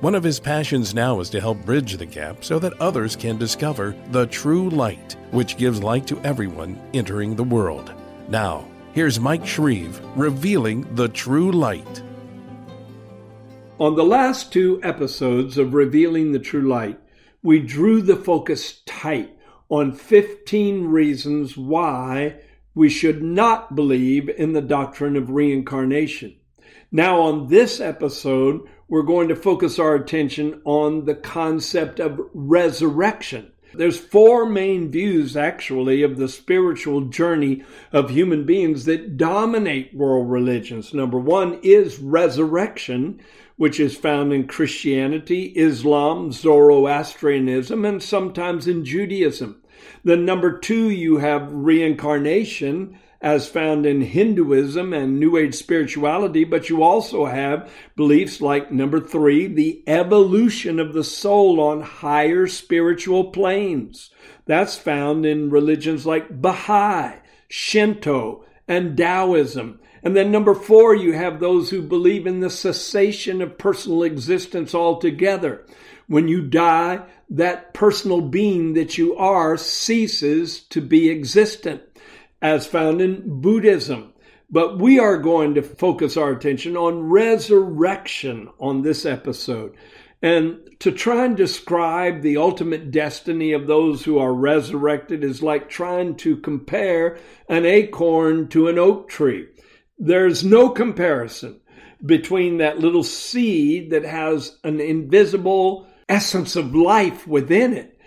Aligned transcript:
One 0.00 0.14
of 0.14 0.24
his 0.24 0.40
passions 0.40 0.94
now 0.94 1.20
is 1.20 1.28
to 1.28 1.42
help 1.42 1.62
bridge 1.66 1.98
the 1.98 2.06
gap 2.06 2.42
so 2.42 2.58
that 2.60 2.80
others 2.80 3.14
can 3.14 3.36
discover 3.36 3.94
the 4.12 4.26
true 4.28 4.70
light, 4.70 5.14
which 5.30 5.58
gives 5.58 5.82
light 5.82 6.06
to 6.06 6.18
everyone 6.20 6.80
entering 6.94 7.36
the 7.36 7.44
world. 7.44 7.92
Now, 8.30 8.66
here's 8.94 9.20
Mike 9.20 9.46
Shreve 9.46 10.00
revealing 10.16 10.94
the 10.94 11.08
true 11.08 11.52
light. 11.52 12.02
On 13.78 13.94
the 13.94 14.04
last 14.04 14.54
two 14.54 14.80
episodes 14.82 15.58
of 15.58 15.74
Revealing 15.74 16.32
the 16.32 16.38
True 16.38 16.66
Light, 16.66 16.98
we 17.42 17.60
drew 17.60 18.00
the 18.00 18.16
focus 18.16 18.80
tight 18.86 19.36
on 19.68 19.92
15 19.92 20.86
reasons 20.86 21.58
why 21.58 22.36
we 22.74 22.88
should 22.88 23.22
not 23.22 23.74
believe 23.76 24.30
in 24.30 24.54
the 24.54 24.62
doctrine 24.62 25.16
of 25.16 25.28
reincarnation. 25.28 26.36
Now, 26.90 27.20
on 27.20 27.48
this 27.48 27.80
episode, 27.80 28.62
we're 28.90 29.02
going 29.02 29.28
to 29.28 29.36
focus 29.36 29.78
our 29.78 29.94
attention 29.94 30.60
on 30.64 31.04
the 31.04 31.14
concept 31.14 32.00
of 32.00 32.20
resurrection. 32.34 33.52
There's 33.72 34.00
four 34.00 34.46
main 34.46 34.90
views 34.90 35.36
actually 35.36 36.02
of 36.02 36.16
the 36.16 36.28
spiritual 36.28 37.02
journey 37.02 37.62
of 37.92 38.10
human 38.10 38.44
beings 38.44 38.86
that 38.86 39.16
dominate 39.16 39.94
world 39.94 40.28
religions. 40.28 40.92
Number 40.92 41.20
one 41.20 41.60
is 41.62 42.00
resurrection, 42.00 43.20
which 43.56 43.78
is 43.78 43.96
found 43.96 44.32
in 44.32 44.48
Christianity, 44.48 45.52
Islam, 45.54 46.32
Zoroastrianism, 46.32 47.84
and 47.84 48.02
sometimes 48.02 48.66
in 48.66 48.84
Judaism. 48.84 49.62
Then 50.02 50.24
number 50.24 50.58
two, 50.58 50.90
you 50.90 51.18
have 51.18 51.52
reincarnation, 51.52 52.98
as 53.22 53.48
found 53.48 53.84
in 53.84 54.00
Hinduism 54.00 54.94
and 54.94 55.20
New 55.20 55.36
Age 55.36 55.54
spirituality, 55.54 56.44
but 56.44 56.70
you 56.70 56.82
also 56.82 57.26
have 57.26 57.70
beliefs 57.94 58.40
like 58.40 58.72
number 58.72 58.98
three, 58.98 59.46
the 59.46 59.82
evolution 59.86 60.80
of 60.80 60.94
the 60.94 61.04
soul 61.04 61.60
on 61.60 61.82
higher 61.82 62.46
spiritual 62.46 63.30
planes. 63.30 64.10
That's 64.46 64.78
found 64.78 65.26
in 65.26 65.50
religions 65.50 66.06
like 66.06 66.40
Baha'i, 66.40 67.18
Shinto, 67.48 68.44
and 68.66 68.96
Taoism. 68.96 69.80
And 70.02 70.16
then 70.16 70.30
number 70.30 70.54
four, 70.54 70.94
you 70.94 71.12
have 71.12 71.40
those 71.40 71.68
who 71.68 71.82
believe 71.82 72.26
in 72.26 72.40
the 72.40 72.48
cessation 72.48 73.42
of 73.42 73.58
personal 73.58 74.02
existence 74.02 74.74
altogether. 74.74 75.66
When 76.06 76.26
you 76.26 76.40
die, 76.40 77.04
that 77.28 77.74
personal 77.74 78.22
being 78.22 78.72
that 78.74 78.96
you 78.96 79.14
are 79.16 79.56
ceases 79.58 80.60
to 80.70 80.80
be 80.80 81.10
existent 81.10 81.89
as 82.42 82.66
found 82.66 83.00
in 83.00 83.40
Buddhism. 83.40 84.12
But 84.50 84.78
we 84.78 84.98
are 84.98 85.16
going 85.16 85.54
to 85.54 85.62
focus 85.62 86.16
our 86.16 86.32
attention 86.32 86.76
on 86.76 87.08
resurrection 87.08 88.48
on 88.58 88.82
this 88.82 89.06
episode. 89.06 89.76
And 90.22 90.58
to 90.80 90.92
try 90.92 91.24
and 91.24 91.36
describe 91.36 92.20
the 92.20 92.36
ultimate 92.36 92.90
destiny 92.90 93.52
of 93.52 93.66
those 93.66 94.04
who 94.04 94.18
are 94.18 94.34
resurrected 94.34 95.24
is 95.24 95.42
like 95.42 95.68
trying 95.68 96.16
to 96.16 96.36
compare 96.36 97.18
an 97.48 97.64
acorn 97.64 98.48
to 98.48 98.68
an 98.68 98.78
oak 98.78 99.08
tree. 99.08 99.46
There's 99.98 100.44
no 100.44 100.68
comparison 100.70 101.60
between 102.04 102.58
that 102.58 102.78
little 102.78 103.02
seed 103.02 103.90
that 103.90 104.04
has 104.04 104.58
an 104.64 104.80
invisible 104.80 105.86
essence 106.08 106.56
of 106.56 106.74
life 106.74 107.26
within 107.26 107.72
it 107.72 107.99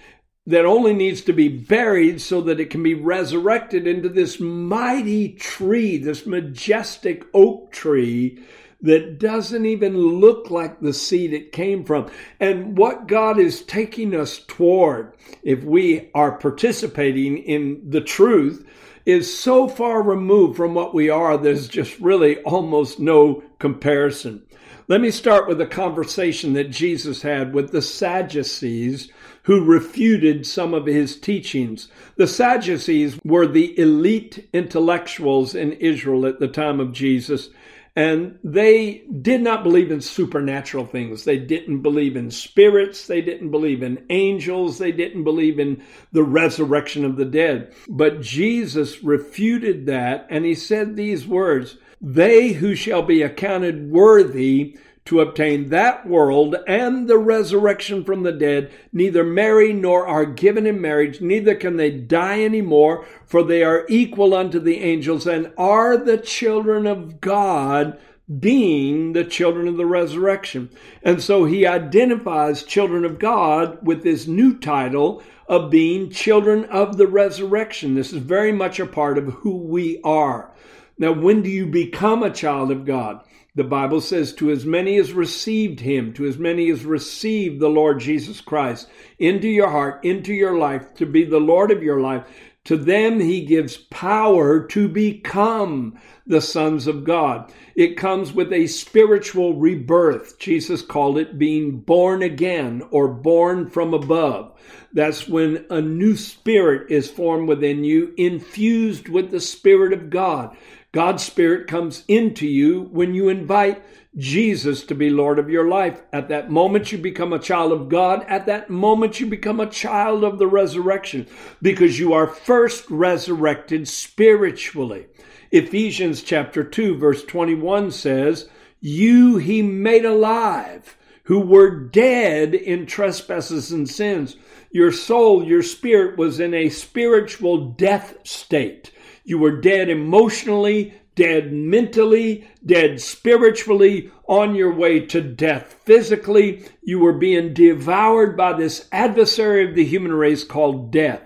that 0.45 0.65
only 0.65 0.93
needs 0.93 1.21
to 1.21 1.33
be 1.33 1.47
buried 1.47 2.21
so 2.21 2.41
that 2.41 2.59
it 2.59 2.69
can 2.69 2.83
be 2.83 2.93
resurrected 2.93 3.87
into 3.87 4.09
this 4.09 4.39
mighty 4.39 5.29
tree, 5.29 5.97
this 5.97 6.25
majestic 6.25 7.25
oak 7.33 7.71
tree 7.71 8.43
that 8.81 9.17
doesn't 9.17 9.65
even 9.65 9.97
look 9.97 10.51
like 10.51 10.81
the 10.81 10.93
seed 10.93 11.31
it 11.31 11.53
came 11.53 11.85
from. 11.85 12.11
And 12.41 12.77
what 12.77 13.07
God 13.07 13.39
is 13.39 13.61
taking 13.61 14.13
us 14.13 14.39
toward, 14.39 15.13
if 15.41 15.63
we 15.63 16.11
are 16.13 16.37
participating 16.37 17.37
in 17.37 17.81
the 17.89 18.01
truth, 18.01 18.65
is 19.05 19.37
so 19.37 19.69
far 19.69 20.01
removed 20.01 20.57
from 20.57 20.73
what 20.73 20.93
we 20.93 21.09
are, 21.09 21.37
there's 21.37 21.69
just 21.69 21.97
really 21.99 22.39
almost 22.39 22.99
no 22.99 23.41
comparison. 23.59 24.43
Let 24.89 24.99
me 24.99 25.11
start 25.11 25.47
with 25.47 25.61
a 25.61 25.65
conversation 25.65 26.51
that 26.53 26.69
Jesus 26.69 27.21
had 27.21 27.53
with 27.53 27.71
the 27.71 27.81
Sadducees 27.81 29.09
who 29.43 29.63
refuted 29.63 30.45
some 30.45 30.73
of 30.73 30.85
his 30.85 31.19
teachings. 31.19 31.87
The 32.15 32.27
Sadducees 32.27 33.19
were 33.23 33.47
the 33.47 33.77
elite 33.79 34.47
intellectuals 34.53 35.55
in 35.55 35.73
Israel 35.73 36.25
at 36.25 36.39
the 36.39 36.47
time 36.47 36.79
of 36.79 36.93
Jesus, 36.93 37.49
and 37.95 38.39
they 38.43 39.03
did 39.21 39.41
not 39.41 39.63
believe 39.63 39.91
in 39.91 40.01
supernatural 40.01 40.85
things. 40.85 41.25
They 41.25 41.37
didn't 41.37 41.81
believe 41.81 42.15
in 42.15 42.31
spirits. 42.31 43.05
They 43.05 43.21
didn't 43.21 43.51
believe 43.51 43.83
in 43.83 44.03
angels. 44.09 44.79
They 44.79 44.91
didn't 44.91 45.23
believe 45.23 45.59
in 45.59 45.83
the 46.11 46.23
resurrection 46.23 47.05
of 47.05 47.17
the 47.17 47.25
dead. 47.25 47.71
But 47.87 48.21
Jesus 48.21 49.03
refuted 49.03 49.85
that, 49.85 50.25
and 50.31 50.43
he 50.43 50.55
said 50.55 50.95
these 50.95 51.27
words 51.27 51.77
They 52.01 52.53
who 52.53 52.73
shall 52.73 53.03
be 53.03 53.21
accounted 53.21 53.91
worthy 53.91 54.75
to 55.05 55.19
obtain 55.19 55.69
that 55.69 56.07
world 56.07 56.55
and 56.65 57.07
the 57.07 57.17
resurrection 57.17 58.03
from 58.03 58.23
the 58.23 58.31
dead, 58.31 58.71
neither 58.93 59.23
marry 59.23 59.73
nor 59.73 60.07
are 60.07 60.25
given 60.25 60.65
in 60.65 60.79
marriage, 60.79 61.19
neither 61.19 61.55
can 61.55 61.75
they 61.75 61.91
die 61.91 62.39
any 62.39 62.61
more, 62.61 63.05
for 63.25 63.43
they 63.43 63.63
are 63.63 63.85
equal 63.89 64.33
unto 64.33 64.59
the 64.59 64.79
angels 64.79 65.27
and 65.27 65.51
are 65.57 65.97
the 65.97 66.17
children 66.17 66.87
of 66.87 67.19
God, 67.19 67.99
being 68.39 69.11
the 69.11 69.25
children 69.25 69.67
of 69.67 69.75
the 69.75 69.85
resurrection. 69.85 70.69
And 71.03 71.21
so 71.21 71.43
he 71.43 71.67
identifies 71.67 72.63
children 72.63 73.03
of 73.03 73.19
God 73.19 73.85
with 73.85 74.03
this 74.03 74.25
new 74.27 74.57
title 74.57 75.21
of 75.47 75.69
being 75.69 76.09
children 76.09 76.63
of 76.65 76.95
the 76.95 77.07
resurrection. 77.07 77.95
This 77.95 78.13
is 78.13 78.19
very 78.19 78.53
much 78.53 78.79
a 78.79 78.85
part 78.85 79.17
of 79.17 79.25
who 79.25 79.57
we 79.57 79.99
are. 80.05 80.51
Now, 80.97 81.11
when 81.11 81.41
do 81.41 81.49
you 81.49 81.65
become 81.65 82.23
a 82.23 82.31
child 82.31 82.71
of 82.71 82.85
God? 82.85 83.21
The 83.55 83.63
Bible 83.63 84.01
says, 84.01 84.33
To 84.33 84.49
as 84.49 84.65
many 84.65 84.97
as 84.97 85.13
received 85.13 85.79
him, 85.79 86.13
to 86.13 86.25
as 86.25 86.39
many 86.39 86.71
as 86.71 86.85
received 86.85 87.59
the 87.59 87.69
Lord 87.69 87.99
Jesus 87.99 88.41
Christ 88.41 88.89
into 89.19 89.47
your 89.47 89.69
heart, 89.69 90.03
into 90.03 90.33
your 90.33 90.57
life, 90.57 90.95
to 90.95 91.05
be 91.05 91.23
the 91.23 91.39
Lord 91.39 91.69
of 91.69 91.83
your 91.83 92.01
life, 92.01 92.25
to 92.65 92.77
them 92.77 93.19
he 93.19 93.45
gives 93.45 93.77
power 93.77 94.65
to 94.67 94.87
become 94.87 95.99
the 96.25 96.41
sons 96.41 96.87
of 96.87 97.03
God. 97.03 97.51
It 97.75 97.97
comes 97.97 98.31
with 98.31 98.53
a 98.53 98.67
spiritual 98.67 99.55
rebirth. 99.55 100.39
Jesus 100.39 100.81
called 100.81 101.17
it 101.17 101.37
being 101.37 101.79
born 101.79 102.23
again 102.23 102.81
or 102.89 103.09
born 103.09 103.69
from 103.69 103.93
above. 103.93 104.57
That's 104.93 105.27
when 105.27 105.65
a 105.69 105.81
new 105.81 106.15
spirit 106.15 106.89
is 106.89 107.09
formed 107.09 107.49
within 107.49 107.83
you, 107.83 108.13
infused 108.15 109.09
with 109.09 109.31
the 109.31 109.41
Spirit 109.41 109.91
of 109.91 110.09
God. 110.09 110.55
God's 110.93 111.23
Spirit 111.23 111.67
comes 111.67 112.03
into 112.07 112.47
you 112.47 112.83
when 112.91 113.15
you 113.15 113.27
invite 113.27 113.83
Jesus 114.15 114.83
to 114.85 114.93
be 114.93 115.09
Lord 115.09 115.39
of 115.39 115.49
your 115.49 115.67
life. 115.67 115.99
At 116.13 116.29
that 116.29 116.51
moment, 116.51 116.91
you 116.91 116.99
become 116.99 117.33
a 117.33 117.39
child 117.39 117.71
of 117.71 117.89
God. 117.89 118.23
At 118.27 118.45
that 118.45 118.69
moment, 118.69 119.19
you 119.19 119.25
become 119.25 119.59
a 119.59 119.69
child 119.69 120.23
of 120.23 120.37
the 120.37 120.45
resurrection 120.45 121.25
because 121.63 121.97
you 121.97 122.13
are 122.13 122.27
first 122.27 122.87
resurrected 122.91 123.87
spiritually. 123.87 125.07
Ephesians 125.51 126.21
chapter 126.21 126.63
2, 126.63 126.95
verse 126.97 127.23
21 127.25 127.89
says, 127.89 128.47
You 128.79 129.37
he 129.37 129.63
made 129.63 130.05
alive 130.05 130.95
who 131.23 131.39
were 131.39 131.71
dead 131.71 132.53
in 132.53 132.85
trespasses 132.85 133.71
and 133.71 133.89
sins. 133.89 134.35
Your 134.71 134.91
soul, 134.91 135.43
your 135.43 135.63
spirit 135.63 136.19
was 136.19 136.39
in 136.39 136.53
a 136.53 136.69
spiritual 136.69 137.71
death 137.71 138.15
state. 138.23 138.91
You 139.23 139.37
were 139.37 139.59
dead 139.59 139.89
emotionally, 139.89 140.93
dead 141.15 141.53
mentally, 141.53 142.47
dead 142.65 142.99
spiritually, 142.99 144.11
on 144.27 144.55
your 144.55 144.73
way 144.73 144.99
to 144.99 145.21
death 145.21 145.75
physically. 145.85 146.65
You 146.81 146.99
were 146.99 147.13
being 147.13 147.53
devoured 147.53 148.35
by 148.35 148.53
this 148.53 148.87
adversary 148.91 149.67
of 149.69 149.75
the 149.75 149.85
human 149.85 150.13
race 150.13 150.43
called 150.43 150.91
death. 150.91 151.21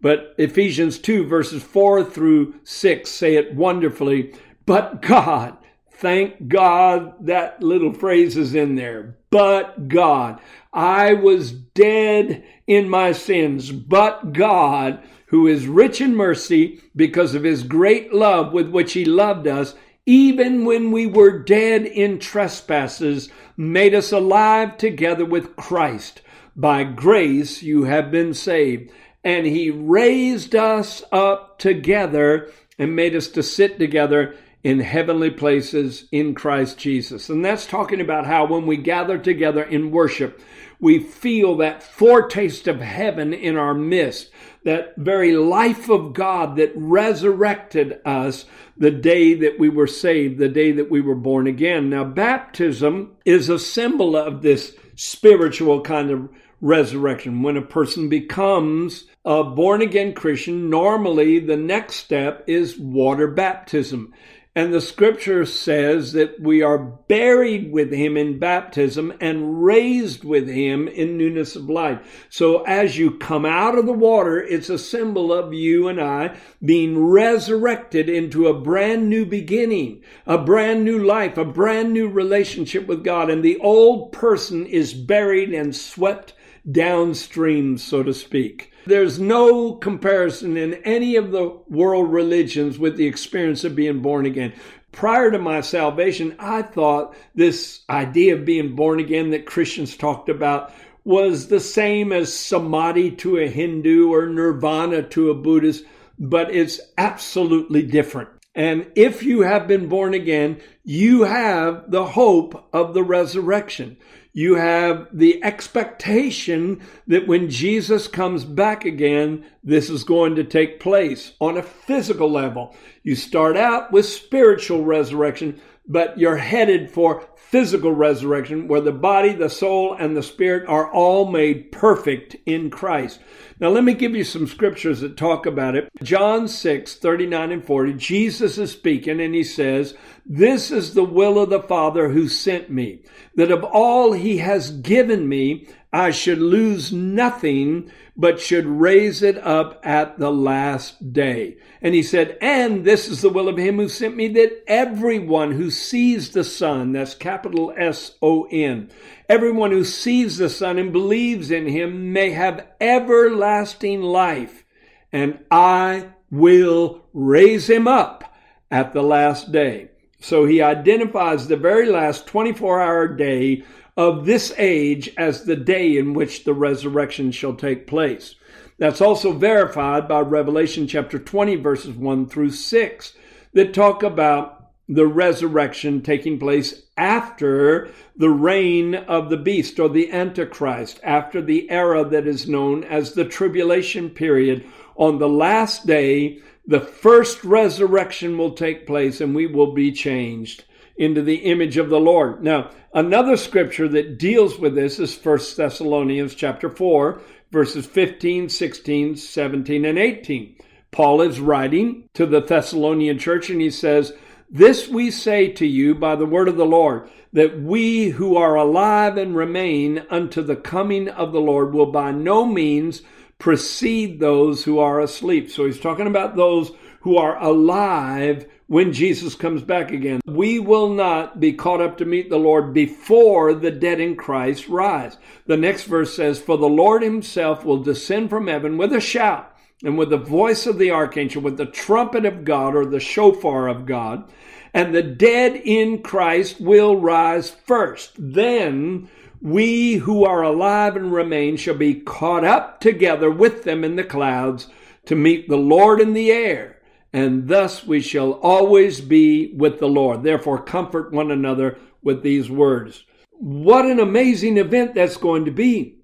But 0.00 0.34
Ephesians 0.38 0.98
2 0.98 1.26
verses 1.26 1.62
4 1.62 2.04
through 2.04 2.54
6 2.64 3.10
say 3.10 3.36
it 3.36 3.54
wonderfully. 3.54 4.34
But 4.66 5.02
God, 5.02 5.56
thank 5.90 6.48
God 6.48 7.26
that 7.26 7.62
little 7.62 7.92
phrase 7.92 8.36
is 8.36 8.54
in 8.54 8.76
there. 8.76 9.16
But 9.30 9.88
God, 9.88 10.40
I 10.78 11.14
was 11.14 11.50
dead 11.50 12.44
in 12.68 12.88
my 12.88 13.10
sins, 13.10 13.72
but 13.72 14.32
God 14.32 15.02
who 15.26 15.46
is 15.46 15.66
rich 15.66 16.00
in 16.00 16.14
mercy 16.14 16.80
because 16.94 17.34
of 17.34 17.42
his 17.42 17.64
great 17.64 18.14
love 18.14 18.52
with 18.52 18.70
which 18.70 18.92
he 18.92 19.04
loved 19.04 19.46
us, 19.46 19.74
even 20.06 20.64
when 20.64 20.92
we 20.92 21.06
were 21.06 21.42
dead 21.42 21.84
in 21.84 22.18
trespasses, 22.20 23.28
made 23.56 23.92
us 23.92 24.12
alive 24.12 24.78
together 24.78 25.24
with 25.24 25.56
Christ. 25.56 26.22
By 26.56 26.84
grace 26.84 27.62
you 27.62 27.84
have 27.84 28.10
been 28.12 28.32
saved. 28.32 28.90
And 29.22 29.46
he 29.46 29.70
raised 29.70 30.54
us 30.54 31.02
up 31.12 31.58
together 31.58 32.50
and 32.78 32.96
made 32.96 33.16
us 33.16 33.26
to 33.28 33.42
sit 33.42 33.78
together 33.78 34.36
in 34.64 34.80
heavenly 34.80 35.30
places 35.30 36.08
in 36.10 36.34
Christ 36.34 36.78
Jesus. 36.78 37.28
And 37.28 37.44
that's 37.44 37.66
talking 37.66 38.00
about 38.00 38.26
how 38.26 38.46
when 38.46 38.66
we 38.66 38.76
gather 38.76 39.18
together 39.18 39.62
in 39.62 39.90
worship, 39.90 40.40
we 40.80 40.98
feel 40.98 41.56
that 41.56 41.82
foretaste 41.82 42.68
of 42.68 42.80
heaven 42.80 43.32
in 43.32 43.56
our 43.56 43.74
midst, 43.74 44.30
that 44.64 44.94
very 44.96 45.32
life 45.32 45.88
of 45.88 46.12
God 46.12 46.56
that 46.56 46.72
resurrected 46.74 48.00
us 48.04 48.44
the 48.76 48.90
day 48.90 49.34
that 49.34 49.58
we 49.58 49.68
were 49.68 49.86
saved, 49.86 50.38
the 50.38 50.48
day 50.48 50.72
that 50.72 50.90
we 50.90 51.00
were 51.00 51.16
born 51.16 51.46
again. 51.46 51.90
Now, 51.90 52.04
baptism 52.04 53.16
is 53.24 53.48
a 53.48 53.58
symbol 53.58 54.16
of 54.16 54.42
this 54.42 54.76
spiritual 54.94 55.80
kind 55.80 56.10
of 56.10 56.28
resurrection. 56.60 57.42
When 57.42 57.56
a 57.56 57.62
person 57.62 58.08
becomes 58.08 59.04
a 59.24 59.44
born 59.44 59.82
again 59.82 60.12
Christian, 60.14 60.70
normally 60.70 61.38
the 61.38 61.56
next 61.56 61.96
step 61.96 62.44
is 62.46 62.78
water 62.78 63.28
baptism. 63.28 64.12
And 64.54 64.74
the 64.74 64.80
scripture 64.80 65.44
says 65.44 66.14
that 66.14 66.40
we 66.40 66.62
are 66.62 66.78
buried 66.78 67.70
with 67.70 67.92
him 67.92 68.16
in 68.16 68.40
baptism 68.40 69.12
and 69.20 69.62
raised 69.62 70.24
with 70.24 70.48
him 70.48 70.88
in 70.88 71.16
newness 71.16 71.54
of 71.54 71.70
life. 71.70 72.26
So 72.28 72.64
as 72.64 72.98
you 72.98 73.18
come 73.18 73.44
out 73.44 73.78
of 73.78 73.86
the 73.86 73.92
water, 73.92 74.42
it's 74.42 74.68
a 74.68 74.78
symbol 74.78 75.32
of 75.32 75.52
you 75.52 75.86
and 75.86 76.00
I 76.00 76.36
being 76.64 76.98
resurrected 76.98 78.08
into 78.08 78.48
a 78.48 78.58
brand 78.58 79.08
new 79.08 79.24
beginning, 79.24 80.02
a 80.26 80.38
brand 80.38 80.84
new 80.84 80.98
life, 80.98 81.36
a 81.36 81.44
brand 81.44 81.92
new 81.92 82.08
relationship 82.08 82.86
with 82.86 83.04
God. 83.04 83.30
And 83.30 83.44
the 83.44 83.58
old 83.58 84.10
person 84.12 84.66
is 84.66 84.92
buried 84.92 85.54
and 85.54 85.76
swept 85.76 86.32
downstream, 86.70 87.78
so 87.78 88.02
to 88.02 88.12
speak. 88.12 88.72
There's 88.88 89.20
no 89.20 89.74
comparison 89.74 90.56
in 90.56 90.72
any 90.82 91.16
of 91.16 91.30
the 91.30 91.60
world 91.68 92.10
religions 92.10 92.78
with 92.78 92.96
the 92.96 93.06
experience 93.06 93.62
of 93.62 93.76
being 93.76 94.00
born 94.00 94.24
again. 94.24 94.54
Prior 94.92 95.30
to 95.30 95.38
my 95.38 95.60
salvation, 95.60 96.34
I 96.38 96.62
thought 96.62 97.14
this 97.34 97.80
idea 97.90 98.34
of 98.34 98.46
being 98.46 98.74
born 98.74 98.98
again 98.98 99.28
that 99.32 99.44
Christians 99.44 99.94
talked 99.94 100.30
about 100.30 100.72
was 101.04 101.48
the 101.48 101.60
same 101.60 102.12
as 102.12 102.32
samadhi 102.32 103.10
to 103.16 103.36
a 103.36 103.46
Hindu 103.46 104.10
or 104.10 104.26
nirvana 104.26 105.02
to 105.02 105.30
a 105.30 105.34
Buddhist, 105.34 105.84
but 106.18 106.50
it's 106.54 106.80
absolutely 106.96 107.82
different. 107.82 108.30
And 108.54 108.90
if 108.96 109.22
you 109.22 109.42
have 109.42 109.68
been 109.68 109.90
born 109.90 110.14
again, 110.14 110.62
you 110.82 111.24
have 111.24 111.90
the 111.90 112.06
hope 112.06 112.70
of 112.72 112.94
the 112.94 113.04
resurrection 113.04 113.98
you 114.38 114.54
have 114.54 115.08
the 115.12 115.42
expectation 115.42 116.80
that 117.08 117.26
when 117.26 117.50
Jesus 117.50 118.06
comes 118.06 118.44
back 118.44 118.84
again, 118.84 119.44
this 119.64 119.90
is 119.90 120.04
going 120.04 120.36
to 120.36 120.44
take 120.44 120.78
place 120.78 121.32
on 121.40 121.56
a 121.56 121.62
physical 121.64 122.30
level. 122.30 122.76
You 123.02 123.16
start 123.16 123.56
out 123.56 123.90
with 123.90 124.06
spiritual 124.06 124.84
resurrection, 124.84 125.60
but 125.88 126.20
you're 126.20 126.36
headed 126.36 126.88
for 126.88 127.26
physical 127.34 127.90
resurrection 127.90 128.68
where 128.68 128.80
the 128.80 128.92
body, 128.92 129.32
the 129.32 129.50
soul, 129.50 129.96
and 129.98 130.16
the 130.16 130.22
spirit 130.22 130.68
are 130.68 130.88
all 130.92 131.32
made 131.32 131.72
perfect 131.72 132.36
in 132.46 132.70
Christ. 132.70 133.18
Now, 133.58 133.70
let 133.70 133.82
me 133.82 133.94
give 133.94 134.14
you 134.14 134.22
some 134.22 134.46
scriptures 134.46 135.00
that 135.00 135.16
talk 135.16 135.46
about 135.46 135.74
it. 135.74 135.88
John 136.02 136.46
6, 136.46 136.94
39 136.94 137.50
and 137.50 137.64
40, 137.64 137.94
Jesus 137.94 138.56
is 138.56 138.70
speaking 138.70 139.20
and 139.20 139.34
he 139.34 139.42
says, 139.42 139.96
This 140.30 140.70
is 140.70 140.92
the 140.92 141.04
will 141.04 141.38
of 141.38 141.48
the 141.48 141.62
Father 141.62 142.10
who 142.10 142.28
sent 142.28 142.68
me, 142.68 143.00
that 143.34 143.50
of 143.50 143.64
all 143.64 144.12
he 144.12 144.36
has 144.38 144.70
given 144.70 145.26
me, 145.26 145.66
I 145.90 146.10
should 146.10 146.38
lose 146.38 146.92
nothing, 146.92 147.90
but 148.14 148.38
should 148.38 148.66
raise 148.66 149.22
it 149.22 149.38
up 149.38 149.80
at 149.82 150.18
the 150.18 150.30
last 150.30 151.14
day. 151.14 151.56
And 151.80 151.94
he 151.94 152.02
said, 152.02 152.36
And 152.42 152.84
this 152.84 153.08
is 153.08 153.22
the 153.22 153.30
will 153.30 153.48
of 153.48 153.56
him 153.56 153.76
who 153.76 153.88
sent 153.88 154.16
me, 154.16 154.28
that 154.28 154.64
everyone 154.66 155.52
who 155.52 155.70
sees 155.70 156.28
the 156.32 156.44
Son, 156.44 156.92
that's 156.92 157.14
capital 157.14 157.72
S 157.74 158.16
O 158.20 158.46
N, 158.50 158.90
everyone 159.30 159.70
who 159.70 159.84
sees 159.84 160.36
the 160.36 160.50
Son 160.50 160.78
and 160.78 160.92
believes 160.92 161.50
in 161.50 161.66
him 161.66 162.12
may 162.12 162.32
have 162.32 162.66
everlasting 162.82 164.02
life. 164.02 164.62
And 165.10 165.38
I 165.50 166.10
will 166.30 167.06
raise 167.14 167.70
him 167.70 167.88
up 167.88 168.24
at 168.70 168.92
the 168.92 169.02
last 169.02 169.52
day. 169.52 169.88
So 170.20 170.44
he 170.44 170.60
identifies 170.60 171.46
the 171.46 171.56
very 171.56 171.86
last 171.86 172.26
24 172.26 172.80
hour 172.80 173.08
day 173.08 173.64
of 173.96 174.26
this 174.26 174.52
age 174.58 175.10
as 175.16 175.44
the 175.44 175.56
day 175.56 175.96
in 175.96 176.14
which 176.14 176.44
the 176.44 176.54
resurrection 176.54 177.32
shall 177.32 177.54
take 177.54 177.86
place. 177.86 178.34
That's 178.78 179.00
also 179.00 179.32
verified 179.32 180.06
by 180.06 180.20
Revelation 180.20 180.86
chapter 180.86 181.18
20, 181.18 181.56
verses 181.56 181.94
1 181.96 182.28
through 182.28 182.50
6, 182.50 183.12
that 183.54 183.74
talk 183.74 184.02
about 184.04 184.70
the 184.88 185.06
resurrection 185.06 186.00
taking 186.00 186.38
place 186.38 186.82
after 186.96 187.90
the 188.16 188.30
reign 188.30 188.94
of 188.94 189.30
the 189.30 189.36
beast 189.36 189.78
or 189.78 189.88
the 189.88 190.10
Antichrist, 190.10 190.98
after 191.02 191.42
the 191.42 191.68
era 191.70 192.04
that 192.04 192.26
is 192.26 192.48
known 192.48 192.84
as 192.84 193.12
the 193.12 193.24
tribulation 193.24 194.10
period. 194.10 194.64
On 194.96 195.18
the 195.18 195.28
last 195.28 195.86
day, 195.86 196.40
the 196.68 196.80
first 196.80 197.42
resurrection 197.42 198.36
will 198.36 198.52
take 198.52 198.86
place 198.86 199.22
and 199.22 199.34
we 199.34 199.46
will 199.46 199.72
be 199.72 199.90
changed 199.90 200.64
into 200.98 201.22
the 201.22 201.36
image 201.36 201.78
of 201.78 201.88
the 201.88 201.98
Lord. 201.98 202.42
Now, 202.42 202.70
another 202.92 203.38
scripture 203.38 203.88
that 203.88 204.18
deals 204.18 204.58
with 204.58 204.74
this 204.74 204.98
is 204.98 205.16
1 205.16 205.38
Thessalonians 205.56 206.34
chapter 206.34 206.68
4, 206.68 207.22
verses 207.50 207.86
15, 207.86 208.50
16, 208.50 209.16
17, 209.16 209.84
and 209.86 209.98
18. 209.98 210.56
Paul 210.90 211.22
is 211.22 211.40
writing 211.40 212.08
to 212.12 212.26
the 212.26 212.42
Thessalonian 212.42 213.18
church 213.18 213.48
and 213.48 213.62
he 213.62 213.70
says, 213.70 214.12
This 214.50 214.88
we 214.88 215.10
say 215.10 215.48
to 215.52 215.66
you 215.66 215.94
by 215.94 216.16
the 216.16 216.26
word 216.26 216.48
of 216.48 216.58
the 216.58 216.66
Lord, 216.66 217.08
that 217.32 217.58
we 217.58 218.10
who 218.10 218.36
are 218.36 218.56
alive 218.56 219.16
and 219.16 219.34
remain 219.34 220.04
unto 220.10 220.42
the 220.42 220.56
coming 220.56 221.08
of 221.08 221.32
the 221.32 221.40
Lord 221.40 221.72
will 221.72 221.90
by 221.90 222.10
no 222.10 222.44
means 222.44 223.00
precede 223.38 224.20
those 224.20 224.64
who 224.64 224.78
are 224.78 225.00
asleep. 225.00 225.50
So 225.50 225.66
he's 225.66 225.80
talking 225.80 226.06
about 226.06 226.36
those 226.36 226.72
who 227.00 227.16
are 227.16 227.40
alive 227.42 228.46
when 228.66 228.92
Jesus 228.92 229.34
comes 229.34 229.62
back 229.62 229.90
again. 229.92 230.20
We 230.26 230.58
will 230.58 230.90
not 230.90 231.40
be 231.40 231.52
caught 231.52 231.80
up 231.80 231.96
to 231.98 232.04
meet 232.04 232.28
the 232.28 232.38
Lord 232.38 232.74
before 232.74 233.54
the 233.54 233.70
dead 233.70 234.00
in 234.00 234.16
Christ 234.16 234.68
rise. 234.68 235.16
The 235.46 235.56
next 235.56 235.84
verse 235.84 236.14
says, 236.14 236.40
For 236.40 236.58
the 236.58 236.68
Lord 236.68 237.02
himself 237.02 237.64
will 237.64 237.82
descend 237.82 238.30
from 238.30 238.46
heaven 238.46 238.76
with 238.76 238.92
a 238.92 239.00
shout 239.00 239.54
and 239.82 239.96
with 239.96 240.10
the 240.10 240.18
voice 240.18 240.66
of 240.66 240.78
the 240.78 240.90
archangel, 240.90 241.40
with 241.40 241.56
the 241.56 241.66
trumpet 241.66 242.26
of 242.26 242.44
God 242.44 242.74
or 242.74 242.84
the 242.84 243.00
shofar 243.00 243.68
of 243.68 243.86
God, 243.86 244.28
and 244.74 244.94
the 244.94 245.02
dead 245.02 245.54
in 245.56 246.02
Christ 246.02 246.60
will 246.60 246.96
rise 246.96 247.50
first. 247.50 248.12
Then 248.18 249.08
we 249.40 249.94
who 249.94 250.24
are 250.24 250.42
alive 250.42 250.96
and 250.96 251.12
remain 251.12 251.56
shall 251.56 251.76
be 251.76 251.94
caught 251.94 252.44
up 252.44 252.80
together 252.80 253.30
with 253.30 253.64
them 253.64 253.84
in 253.84 253.96
the 253.96 254.04
clouds 254.04 254.68
to 255.06 255.14
meet 255.14 255.48
the 255.48 255.56
Lord 255.56 256.00
in 256.00 256.12
the 256.12 256.30
air 256.30 256.78
and 257.12 257.48
thus 257.48 257.86
we 257.86 258.00
shall 258.00 258.32
always 258.34 259.00
be 259.00 259.52
with 259.54 259.78
the 259.78 259.88
Lord. 259.88 260.22
Therefore, 260.22 260.62
comfort 260.62 261.12
one 261.12 261.30
another 261.30 261.78
with 262.02 262.22
these 262.22 262.50
words. 262.50 263.04
What 263.30 263.86
an 263.86 264.00
amazing 264.00 264.58
event 264.58 264.94
that's 264.94 265.16
going 265.16 265.44
to 265.46 265.50
be! 265.50 265.96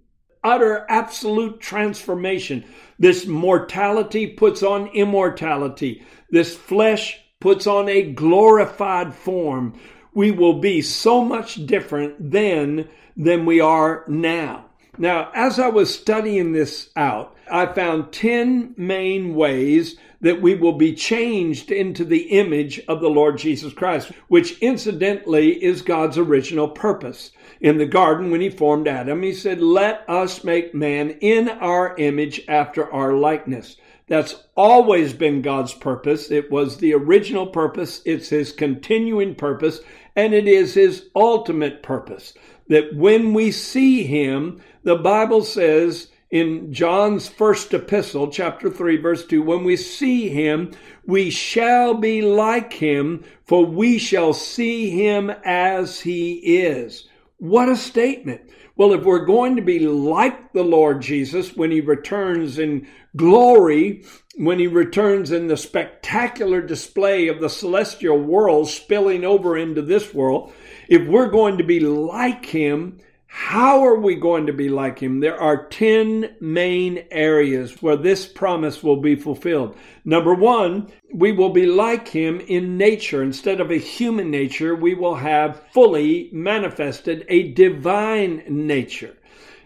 Utter, 0.43 0.85
absolute 0.89 1.61
transformation. 1.61 2.65
This 2.99 3.27
mortality 3.27 4.27
puts 4.27 4.63
on 4.63 4.89
immortality. 4.89 6.03
This 6.31 6.55
flesh 6.55 7.19
puts 7.41 7.67
on 7.67 7.89
a 7.89 8.03
glorified 8.03 9.15
form. 9.15 9.79
We 10.15 10.31
will 10.31 10.61
be 10.61 10.81
so 10.81 11.25
much 11.25 11.67
different 11.67 12.31
then 12.31 12.89
than 13.17 13.45
we 13.45 13.61
are 13.61 14.05
now. 14.09 14.67
Now, 14.97 15.31
as 15.35 15.59
I 15.59 15.69
was 15.69 15.93
studying 15.93 16.53
this 16.53 16.91
out, 16.95 17.37
I 17.51 17.67
found 17.67 18.13
10 18.13 18.75
main 18.77 19.35
ways 19.35 19.97
that 20.21 20.41
we 20.41 20.55
will 20.55 20.73
be 20.73 20.95
changed 20.95 21.71
into 21.71 22.05
the 22.05 22.23
image 22.31 22.81
of 22.89 23.01
the 23.01 23.11
Lord 23.11 23.37
Jesus 23.37 23.75
Christ, 23.75 24.13
which 24.29 24.59
incidentally 24.61 25.63
is 25.63 25.83
God's 25.83 26.17
original 26.17 26.69
purpose. 26.69 27.33
In 27.61 27.77
the 27.79 27.87
garden, 27.87 28.31
when 28.31 28.41
he 28.41 28.51
formed 28.51 28.89
Adam, 28.89 29.23
he 29.23 29.35
said, 29.35 29.61
Let 29.61 30.09
us 30.09 30.45
make 30.45 30.75
man 30.75 31.11
in 31.21 31.49
our 31.49 31.97
image 31.99 32.41
after 32.49 32.91
our 32.91 33.13
likeness. 33.13 33.77
That's 34.07 34.37
always 34.55 35.13
been 35.13 35.43
God's 35.43 35.75
purpose. 35.75 36.31
It 36.31 36.51
was 36.51 36.77
the 36.77 36.95
original 36.95 37.47
purpose. 37.47 38.03
It's 38.05 38.29
his 38.29 38.53
continuing 38.53 39.35
purpose 39.35 39.81
and 40.17 40.35
it 40.35 40.47
is 40.47 40.75
his 40.75 41.09
ultimate 41.15 41.83
purpose 41.83 42.35
that 42.69 42.95
when 42.95 43.35
we 43.35 43.51
see 43.51 44.05
him, 44.05 44.61
the 44.83 44.97
Bible 44.97 45.43
says 45.43 46.09
in 46.31 46.73
John's 46.73 47.29
first 47.29 47.73
epistle, 47.75 48.29
chapter 48.29 48.71
3, 48.71 48.97
verse 48.97 49.27
2, 49.27 49.43
when 49.43 49.65
we 49.65 49.77
see 49.77 50.29
him, 50.29 50.73
we 51.07 51.31
shall 51.31 51.95
be 51.95 52.23
like 52.23 52.73
him, 52.73 53.25
for 53.45 53.65
we 53.65 53.99
shall 53.99 54.33
see 54.33 54.91
him 54.91 55.31
as 55.45 56.01
he 56.01 56.35
is. 56.59 57.09
What 57.39 57.69
a 57.69 57.77
statement. 57.77 58.41
Well, 58.77 58.93
if 58.93 59.05
we're 59.05 59.25
going 59.25 59.55
to 59.57 59.63
be 59.63 59.79
like 59.79 60.53
the 60.53 60.65
Lord 60.65 61.01
Jesus 61.01 61.57
when 61.57 61.71
he 61.71 61.81
returns 61.81 62.59
in 62.59 62.89
glory, 63.15 64.05
when 64.37 64.59
he 64.59 64.67
returns 64.67 65.31
in 65.31 65.47
the 65.47 65.57
spectacular 65.57 66.61
display 66.61 67.29
of 67.29 67.41
the 67.41 67.49
celestial 67.49 68.19
world 68.19 68.69
spilling 68.69 69.25
over 69.25 69.57
into 69.57 69.81
this 69.81 70.13
world, 70.13 70.53
if 70.89 71.07
we're 71.07 71.31
going 71.31 71.59
to 71.59 71.65
be 71.65 71.79
like 71.79 72.47
him, 72.47 72.99
how 73.37 73.85
are 73.85 73.99
we 73.99 74.15
going 74.15 74.47
to 74.47 74.53
be 74.53 74.69
like 74.69 75.01
him? 75.01 75.19
There 75.19 75.41
are 75.41 75.67
10 75.67 76.37
main 76.41 77.05
areas 77.11 77.83
where 77.83 77.97
this 77.97 78.27
promise 78.27 78.81
will 78.81 79.01
be 79.01 79.17
fulfilled. 79.17 79.77
Number 80.05 80.33
one, 80.33 80.93
we 81.13 81.33
will 81.33 81.51
be 81.51 81.67
like 81.67 82.07
him 82.07 82.39
in 82.39 82.79
nature. 82.79 83.25
Instead 83.25 83.61
of 83.61 83.73
a 83.73 83.77
human 83.77 84.31
nature, 84.31 84.77
we 84.77 84.95
will 84.95 85.17
have 85.17 85.61
fully 85.73 86.31
manifested 86.33 87.27
a 87.29 87.51
divine 87.51 88.45
nature. 88.47 89.17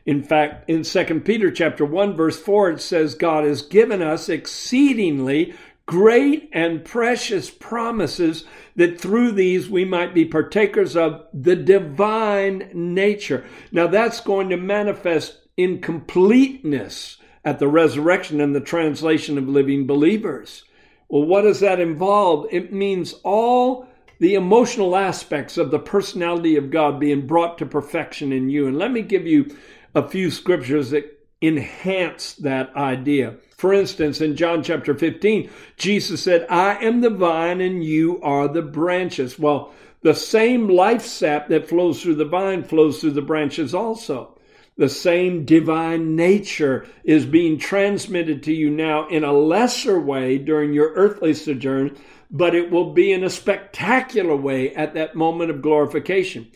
In 0.06 0.22
fact, 0.22 0.70
in 0.70 0.82
2 0.82 1.20
Peter 1.20 1.50
chapter 1.50 1.84
1 1.84 2.16
verse 2.16 2.40
4 2.40 2.70
it 2.70 2.80
says 2.80 3.14
God 3.14 3.44
has 3.44 3.60
given 3.60 4.00
us 4.00 4.30
exceedingly 4.30 5.52
great 5.88 6.50
and 6.52 6.84
precious 6.84 7.48
promises 7.48 8.44
that 8.76 9.00
through 9.00 9.32
these 9.32 9.70
we 9.70 9.86
might 9.86 10.12
be 10.12 10.22
partakers 10.22 10.94
of 10.94 11.26
the 11.32 11.56
divine 11.56 12.70
nature. 12.74 13.42
Now 13.72 13.86
that's 13.86 14.20
going 14.20 14.50
to 14.50 14.58
manifest 14.58 15.38
in 15.56 15.80
completeness 15.80 17.16
at 17.42 17.58
the 17.58 17.68
resurrection 17.68 18.38
and 18.38 18.54
the 18.54 18.60
translation 18.60 19.38
of 19.38 19.48
living 19.48 19.86
believers. 19.86 20.62
Well, 21.08 21.24
what 21.24 21.42
does 21.42 21.60
that 21.60 21.80
involve? 21.80 22.46
It 22.52 22.70
means 22.70 23.14
all 23.24 23.88
the 24.20 24.34
emotional 24.34 24.94
aspects 24.94 25.56
of 25.56 25.70
the 25.70 25.78
personality 25.78 26.56
of 26.56 26.70
God 26.70 27.00
being 27.00 27.26
brought 27.26 27.56
to 27.58 27.66
perfection 27.66 28.30
in 28.30 28.50
you. 28.50 28.66
And 28.66 28.76
let 28.76 28.92
me 28.92 29.00
give 29.00 29.26
you 29.26 29.56
a 29.94 30.06
few 30.06 30.30
scriptures 30.30 30.90
that 30.90 31.18
enhance 31.40 32.34
that 32.34 32.76
idea. 32.76 33.36
For 33.58 33.72
instance, 33.72 34.20
in 34.20 34.36
John 34.36 34.62
chapter 34.62 34.94
15, 34.94 35.50
Jesus 35.76 36.22
said, 36.22 36.46
I 36.48 36.76
am 36.76 37.00
the 37.00 37.10
vine 37.10 37.60
and 37.60 37.82
you 37.82 38.22
are 38.22 38.46
the 38.46 38.62
branches. 38.62 39.36
Well, 39.36 39.74
the 40.02 40.14
same 40.14 40.68
life 40.68 41.04
sap 41.04 41.48
that 41.48 41.68
flows 41.68 42.00
through 42.00 42.14
the 42.14 42.24
vine 42.24 42.62
flows 42.62 43.00
through 43.00 43.10
the 43.10 43.20
branches 43.20 43.74
also. 43.74 44.38
The 44.76 44.88
same 44.88 45.44
divine 45.44 46.14
nature 46.14 46.86
is 47.02 47.26
being 47.26 47.58
transmitted 47.58 48.44
to 48.44 48.52
you 48.52 48.70
now 48.70 49.08
in 49.08 49.24
a 49.24 49.32
lesser 49.32 49.98
way 49.98 50.38
during 50.38 50.72
your 50.72 50.92
earthly 50.94 51.34
sojourn, 51.34 51.96
but 52.30 52.54
it 52.54 52.70
will 52.70 52.92
be 52.92 53.12
in 53.12 53.24
a 53.24 53.30
spectacular 53.30 54.36
way 54.36 54.72
at 54.76 54.94
that 54.94 55.16
moment 55.16 55.50
of 55.50 55.62
glorification. 55.62 56.46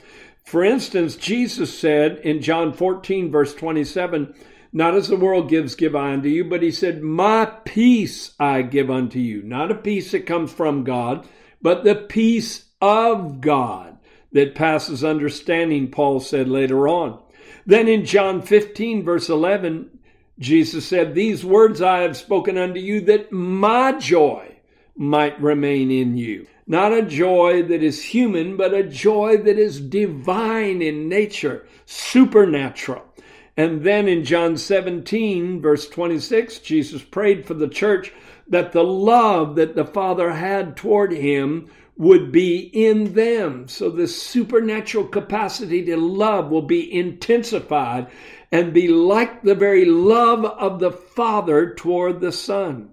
For 0.45 0.63
instance, 0.63 1.17
Jesus 1.17 1.77
said 1.77 2.19
in 2.19 2.43
John 2.43 2.73
14, 2.73 3.33
verse 3.33 3.57
27, 3.57 4.37
not 4.73 4.95
as 4.95 5.09
the 5.09 5.17
world 5.17 5.51
gives, 5.51 5.75
give 5.75 5.95
I 5.95 6.15
unto 6.15 6.29
you, 6.29 6.45
but 6.45 6.63
he 6.63 6.71
said, 6.71 7.03
My 7.03 7.45
peace 7.45 8.33
I 8.41 8.63
give 8.63 8.91
unto 8.91 9.19
you. 9.19 9.43
Not 9.43 9.71
a 9.71 9.75
peace 9.75 10.13
that 10.13 10.27
comes 10.27 10.51
from 10.51 10.83
God, 10.83 11.29
but 11.61 11.85
the 11.85 11.95
peace 11.95 12.71
of 12.81 13.41
God 13.41 13.99
that 14.33 14.55
passes 14.55 15.05
understanding, 15.05 15.91
Paul 15.91 16.21
said 16.21 16.49
later 16.49 16.89
on. 16.89 17.21
Then 17.67 17.87
in 17.87 18.07
John 18.07 18.41
15, 18.41 19.05
verse 19.05 19.29
11, 19.29 19.99
Jesus 20.39 20.87
said, 20.87 21.15
These 21.15 21.45
words 21.45 21.83
I 21.83 21.99
have 21.99 22.17
spoken 22.17 22.57
unto 22.57 22.81
you 22.81 23.03
that 23.03 23.31
my 23.31 23.93
joy 23.93 24.57
might 24.97 25.41
remain 25.41 25.91
in 25.91 26.17
you. 26.17 26.47
Not 26.67 26.93
a 26.93 27.03
joy 27.03 27.63
that 27.65 27.83
is 27.83 28.03
human, 28.03 28.57
but 28.57 28.73
a 28.73 28.83
joy 28.83 29.37
that 29.37 29.59
is 29.59 29.81
divine 29.81 30.81
in 30.81 31.09
nature, 31.09 31.67
supernatural. 31.85 33.03
And 33.57 33.83
then 33.83 34.09
in 34.09 34.25
John 34.25 34.57
17, 34.57 35.61
verse 35.61 35.89
26, 35.89 36.61
Jesus 36.61 37.03
prayed 37.03 37.47
for 37.47 37.55
the 37.55 37.69
church 37.69 38.13
that 38.49 38.73
the 38.73 38.85
love 38.85 39.57
that 39.57 39.75
the 39.75 39.85
Father 39.85 40.33
had 40.33 40.77
toward 40.77 41.13
him 41.13 41.71
would 41.97 42.33
be 42.33 42.71
in 42.73 43.13
them. 43.13 43.69
So 43.69 43.91
the 43.91 44.09
supernatural 44.09 45.07
capacity 45.07 45.85
to 45.85 45.97
love 45.97 46.51
will 46.51 46.63
be 46.63 46.93
intensified 46.93 48.09
and 48.51 48.73
be 48.73 48.89
like 48.89 49.43
the 49.43 49.55
very 49.55 49.85
love 49.85 50.45
of 50.45 50.81
the 50.81 50.91
Father 50.91 51.75
toward 51.75 52.21
the 52.21 52.33
Son. 52.33 52.92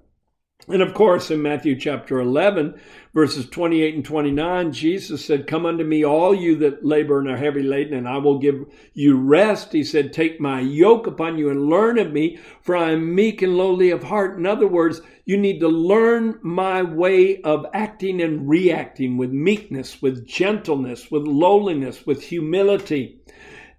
And 0.71 0.83
of 0.83 0.93
course, 0.93 1.31
in 1.31 1.41
Matthew 1.41 1.75
chapter 1.75 2.19
11, 2.19 2.79
verses 3.11 3.49
28 3.49 3.95
and 3.95 4.05
29, 4.05 4.71
Jesus 4.71 5.25
said, 5.25 5.47
Come 5.47 5.65
unto 5.65 5.83
me, 5.83 6.05
all 6.05 6.35
you 6.35 6.55
that 6.57 6.85
labor 6.85 7.17
and 7.17 7.27
are 7.27 7.37
heavy 7.37 7.63
laden, 7.63 7.97
and 7.97 8.07
I 8.07 8.17
will 8.17 8.37
give 8.37 8.65
you 8.93 9.17
rest. 9.17 9.73
He 9.73 9.83
said, 9.83 10.13
Take 10.13 10.39
my 10.39 10.59
yoke 10.59 11.07
upon 11.07 11.39
you 11.39 11.49
and 11.49 11.71
learn 11.71 11.97
of 11.97 12.13
me, 12.13 12.37
for 12.61 12.75
I 12.77 12.91
am 12.91 13.15
meek 13.15 13.41
and 13.41 13.57
lowly 13.57 13.89
of 13.89 14.03
heart. 14.03 14.37
In 14.37 14.45
other 14.45 14.67
words, 14.67 15.01
you 15.25 15.37
need 15.37 15.59
to 15.61 15.67
learn 15.67 16.37
my 16.43 16.83
way 16.83 17.41
of 17.41 17.65
acting 17.73 18.21
and 18.21 18.47
reacting 18.47 19.17
with 19.17 19.31
meekness, 19.31 20.03
with 20.03 20.27
gentleness, 20.27 21.09
with 21.09 21.23
lowliness, 21.23 22.05
with 22.05 22.21
humility. 22.21 23.19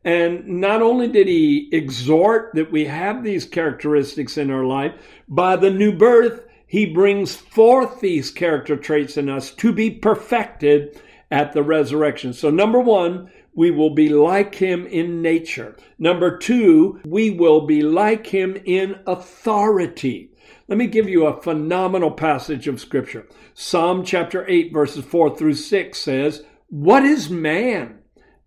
And 0.04 0.44
not 0.46 0.82
only 0.82 1.06
did 1.06 1.28
he 1.28 1.68
exhort 1.70 2.50
that 2.54 2.72
we 2.72 2.86
have 2.86 3.22
these 3.22 3.44
characteristics 3.44 4.36
in 4.36 4.50
our 4.50 4.64
life, 4.64 4.94
by 5.28 5.54
the 5.54 5.70
new 5.70 5.92
birth, 5.92 6.46
he 6.70 6.86
brings 6.86 7.34
forth 7.34 7.98
these 7.98 8.30
character 8.30 8.76
traits 8.76 9.16
in 9.16 9.28
us 9.28 9.50
to 9.50 9.72
be 9.72 9.90
perfected 9.90 11.02
at 11.28 11.52
the 11.52 11.64
resurrection. 11.64 12.32
So, 12.32 12.48
number 12.48 12.78
one, 12.78 13.28
we 13.52 13.72
will 13.72 13.90
be 13.90 14.08
like 14.08 14.54
him 14.54 14.86
in 14.86 15.20
nature. 15.20 15.76
Number 15.98 16.38
two, 16.38 17.00
we 17.04 17.30
will 17.30 17.66
be 17.66 17.82
like 17.82 18.28
him 18.28 18.56
in 18.64 19.00
authority. 19.04 20.30
Let 20.68 20.78
me 20.78 20.86
give 20.86 21.08
you 21.08 21.26
a 21.26 21.42
phenomenal 21.42 22.12
passage 22.12 22.68
of 22.68 22.80
scripture. 22.80 23.26
Psalm 23.52 24.04
chapter 24.04 24.48
8, 24.48 24.72
verses 24.72 25.04
4 25.04 25.36
through 25.36 25.54
6 25.54 25.98
says, 25.98 26.44
What 26.68 27.02
is 27.02 27.28
man 27.28 27.98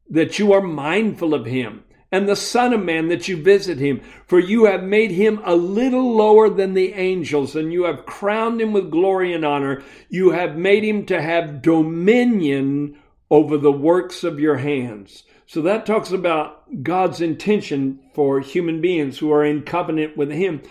that 0.09 0.39
you 0.39 0.53
are 0.53 0.61
mindful 0.61 1.33
of 1.33 1.45
him? 1.45 1.83
And 2.13 2.29
the 2.29 2.35
Son 2.35 2.73
of 2.73 2.83
Man 2.85 3.07
that 3.07 3.27
you 3.27 3.35
visit 3.35 3.79
him. 3.79 3.99
For 4.27 4.39
you 4.39 4.65
have 4.65 4.83
made 4.83 5.09
him 5.09 5.41
a 5.43 5.55
little 5.55 6.15
lower 6.15 6.47
than 6.47 6.75
the 6.75 6.93
angels, 6.93 7.55
and 7.55 7.73
you 7.73 7.85
have 7.85 8.05
crowned 8.05 8.61
him 8.61 8.71
with 8.71 8.91
glory 8.91 9.33
and 9.33 9.43
honor. 9.43 9.81
You 10.09 10.29
have 10.29 10.55
made 10.55 10.83
him 10.83 11.07
to 11.07 11.19
have 11.19 11.63
dominion 11.63 12.99
over 13.31 13.57
the 13.57 13.71
works 13.71 14.23
of 14.23 14.39
your 14.39 14.57
hands. 14.57 15.23
So 15.47 15.63
that 15.63 15.87
talks 15.87 16.11
about 16.11 16.83
God's 16.83 17.19
intention 17.19 17.99
for 18.13 18.41
human 18.41 18.79
beings 18.79 19.17
who 19.17 19.31
are 19.33 19.43
in 19.43 19.63
covenant 19.63 20.15
with 20.15 20.29
him 20.29 20.61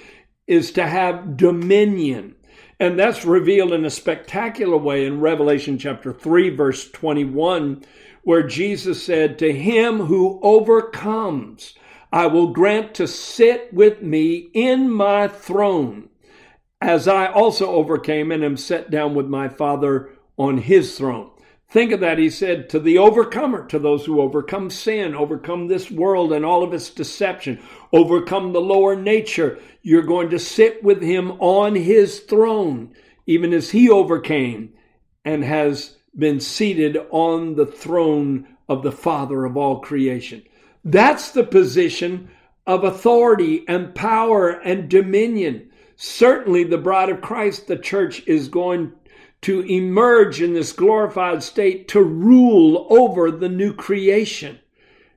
is 0.47 0.71
to 0.73 0.87
have 0.87 1.37
dominion. 1.37 2.37
And 2.79 2.97
that's 2.97 3.25
revealed 3.25 3.73
in 3.73 3.85
a 3.85 3.91
spectacular 3.91 4.77
way 4.77 5.07
in 5.07 5.19
Revelation 5.19 5.77
chapter 5.77 6.13
3, 6.13 6.51
verse 6.51 6.89
21 6.89 7.85
where 8.23 8.43
Jesus 8.43 9.03
said, 9.03 9.39
To 9.39 9.53
him 9.53 10.01
who 10.01 10.41
overcomes, 10.43 11.75
I 12.13 12.27
will 12.27 12.49
grant 12.49 12.95
to 12.95 13.07
sit 13.07 13.73
with 13.73 14.03
me 14.03 14.51
in 14.53 14.91
my 14.91 15.29
throne, 15.29 16.09
as 16.81 17.09
I 17.09 17.27
also 17.27 17.71
overcame 17.71 18.31
and 18.31 18.45
am 18.45 18.57
set 18.57 18.91
down 18.91 19.15
with 19.15 19.27
my 19.27 19.49
Father 19.49 20.11
on 20.37 20.59
his 20.59 20.97
throne. 20.97 21.31
Think 21.73 21.91
of 21.93 22.01
that. 22.01 22.19
He 22.19 22.29
said 22.29 22.69
to 22.69 22.79
the 22.79 22.99
overcomer, 22.99 23.67
to 23.69 23.79
those 23.79 24.05
who 24.05 24.21
overcome 24.21 24.69
sin, 24.69 25.15
overcome 25.15 25.69
this 25.69 25.91
world 25.91 26.31
and 26.31 26.45
all 26.45 26.63
of 26.63 26.75
its 26.75 26.91
deception, 26.91 27.63
overcome 27.95 28.53
the 28.53 28.61
lower 28.61 28.95
nature, 28.95 29.59
you're 29.81 30.03
going 30.03 30.29
to 30.31 30.39
sit 30.39 30.85
with 30.85 31.01
him 31.01 31.33
on 31.41 31.75
his 31.75 32.21
throne, 32.21 32.93
even 33.27 33.55
as 33.55 33.71
he 33.71 33.89
overcame 33.89 34.75
and 35.25 35.45
has 35.45 35.97
been 36.17 36.41
seated 36.41 36.99
on 37.11 37.55
the 37.55 37.67
throne 37.67 38.47
of 38.69 38.83
the 38.83 38.93
Father 38.93 39.45
of 39.45 39.57
all 39.57 39.81
creation. 39.81 40.43
That's 40.85 41.31
the 41.31 41.45
position 41.45 42.31
of 42.67 42.85
authority 42.85 43.65
and 43.69 43.95
power 43.95 44.51
and 44.51 44.89
dominion. 44.89 45.71
Certainly, 45.97 46.65
the 46.65 46.79
bride 46.79 47.11
of 47.11 47.21
Christ, 47.21 47.67
the 47.67 47.77
church, 47.77 48.27
is 48.27 48.49
going 48.49 48.93
to 49.43 49.61
emerge 49.61 50.41
in 50.41 50.55
this 50.55 50.73
glorified 50.73 51.43
state 51.43 51.89
to 51.89 52.03
rule 52.03 52.87
over 52.91 53.31
the 53.31 53.49
new 53.49 53.73
creation. 53.73 54.59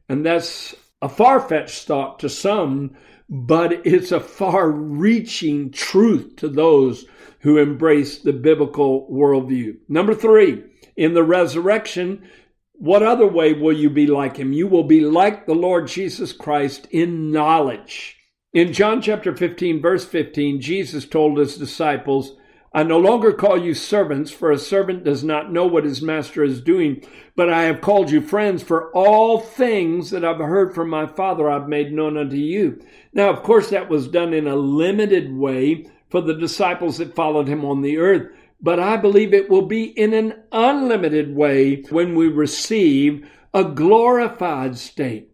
And 0.09 0.25
that's 0.25 0.75
a 1.01 1.09
far 1.09 1.39
fetched 1.39 1.85
thought 1.85 2.19
to 2.19 2.29
some, 2.29 2.95
but 3.29 3.85
it's 3.85 4.11
a 4.11 4.19
far 4.19 4.69
reaching 4.69 5.71
truth 5.71 6.35
to 6.37 6.47
those 6.47 7.05
who 7.39 7.57
embrace 7.57 8.19
the 8.19 8.33
biblical 8.33 9.07
worldview. 9.11 9.77
Number 9.87 10.15
three, 10.15 10.63
in 10.95 11.13
the 11.13 11.23
resurrection, 11.23 12.27
what 12.73 13.03
other 13.03 13.27
way 13.27 13.53
will 13.53 13.75
you 13.75 13.89
be 13.89 14.07
like 14.07 14.37
him? 14.37 14.53
You 14.53 14.67
will 14.67 14.83
be 14.83 15.01
like 15.01 15.45
the 15.45 15.55
Lord 15.55 15.87
Jesus 15.87 16.33
Christ 16.33 16.87
in 16.91 17.31
knowledge. 17.31 18.17
In 18.53 18.73
John 18.73 19.01
chapter 19.01 19.35
15, 19.35 19.81
verse 19.81 20.05
15, 20.05 20.61
Jesus 20.61 21.05
told 21.05 21.37
his 21.37 21.57
disciples, 21.57 22.37
I 22.73 22.83
no 22.83 22.99
longer 22.99 23.31
call 23.31 23.57
you 23.57 23.73
servants, 23.73 24.31
for 24.31 24.51
a 24.51 24.57
servant 24.57 25.05
does 25.05 25.23
not 25.23 25.49
know 25.49 25.65
what 25.65 25.85
his 25.85 26.01
master 26.01 26.43
is 26.43 26.59
doing, 26.59 27.01
but 27.37 27.49
I 27.49 27.63
have 27.63 27.79
called 27.79 28.11
you 28.11 28.19
friends, 28.19 28.63
for 28.63 28.91
all 28.91 29.39
things 29.39 30.09
that 30.09 30.25
I've 30.25 30.39
heard 30.39 30.75
from 30.75 30.89
my 30.89 31.07
Father 31.07 31.49
I've 31.49 31.69
made 31.69 31.93
known 31.93 32.17
unto 32.17 32.35
you. 32.35 32.81
Now, 33.13 33.29
of 33.29 33.43
course, 33.43 33.69
that 33.69 33.89
was 33.89 34.09
done 34.09 34.33
in 34.33 34.45
a 34.45 34.57
limited 34.57 35.33
way 35.33 35.89
for 36.09 36.19
the 36.19 36.33
disciples 36.33 36.97
that 36.97 37.15
followed 37.15 37.47
him 37.47 37.63
on 37.63 37.81
the 37.81 37.97
earth, 37.97 38.29
but 38.61 38.79
I 38.79 38.97
believe 38.97 39.33
it 39.33 39.49
will 39.49 39.65
be 39.65 39.83
in 39.83 40.13
an 40.13 40.43
unlimited 40.51 41.35
way 41.35 41.83
when 41.89 42.15
we 42.15 42.27
receive 42.27 43.27
a 43.53 43.63
glorified 43.63 44.77
state. 44.77 45.31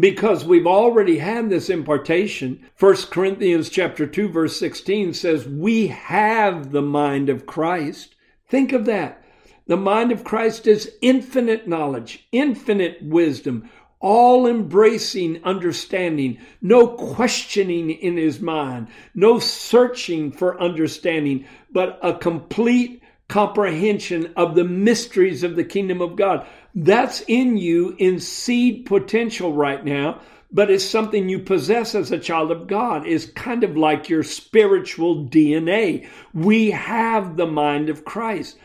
Because 0.00 0.44
we've 0.44 0.66
already 0.66 1.18
had 1.18 1.50
this 1.50 1.68
impartation. 1.68 2.64
1 2.78 2.96
corinthians 3.10 3.68
chapter 3.68 4.06
2 4.06 4.28
verse 4.28 4.56
16 4.58 5.12
says 5.14 5.46
we 5.46 5.88
have 5.88 6.72
the 6.72 6.82
mind 6.82 7.28
of 7.28 7.46
christ. 7.46 8.14
Think 8.48 8.72
of 8.72 8.84
that. 8.86 9.22
The 9.66 9.76
mind 9.76 10.10
of 10.12 10.24
christ 10.24 10.66
is 10.66 10.96
infinite 11.02 11.68
knowledge 11.68 12.26
infinite 12.32 13.02
wisdom 13.02 13.68
all 14.02 14.46
embracing 14.46 15.42
understanding 15.44 16.38
no 16.60 16.88
questioning 16.88 17.90
in 17.90 18.16
his 18.16 18.40
mind 18.40 18.88
no 19.14 19.38
searching 19.38 20.30
for 20.30 20.60
understanding 20.60 21.46
but 21.70 21.98
a 22.02 22.12
complete 22.12 23.02
comprehension 23.28 24.30
of 24.36 24.54
the 24.54 24.64
mysteries 24.64 25.42
of 25.42 25.56
the 25.56 25.64
kingdom 25.64 26.02
of 26.02 26.16
god 26.16 26.46
that's 26.74 27.20
in 27.28 27.56
you 27.56 27.94
in 27.98 28.18
seed 28.18 28.86
potential 28.86 29.52
right 29.52 29.84
now, 29.84 30.20
but 30.50 30.70
it's 30.70 30.84
something 30.84 31.28
you 31.28 31.38
possess 31.38 31.94
as 31.94 32.10
a 32.10 32.18
child 32.18 32.50
of 32.50 32.66
God. 32.66 33.06
It's 33.06 33.26
kind 33.26 33.64
of 33.64 33.76
like 33.76 34.08
your 34.08 34.22
spiritual 34.22 35.26
DNA. 35.26 36.08
We 36.32 36.70
have 36.70 37.36
the 37.36 37.46
mind 37.46 37.90
of 37.90 38.04
Christ. 38.04 38.58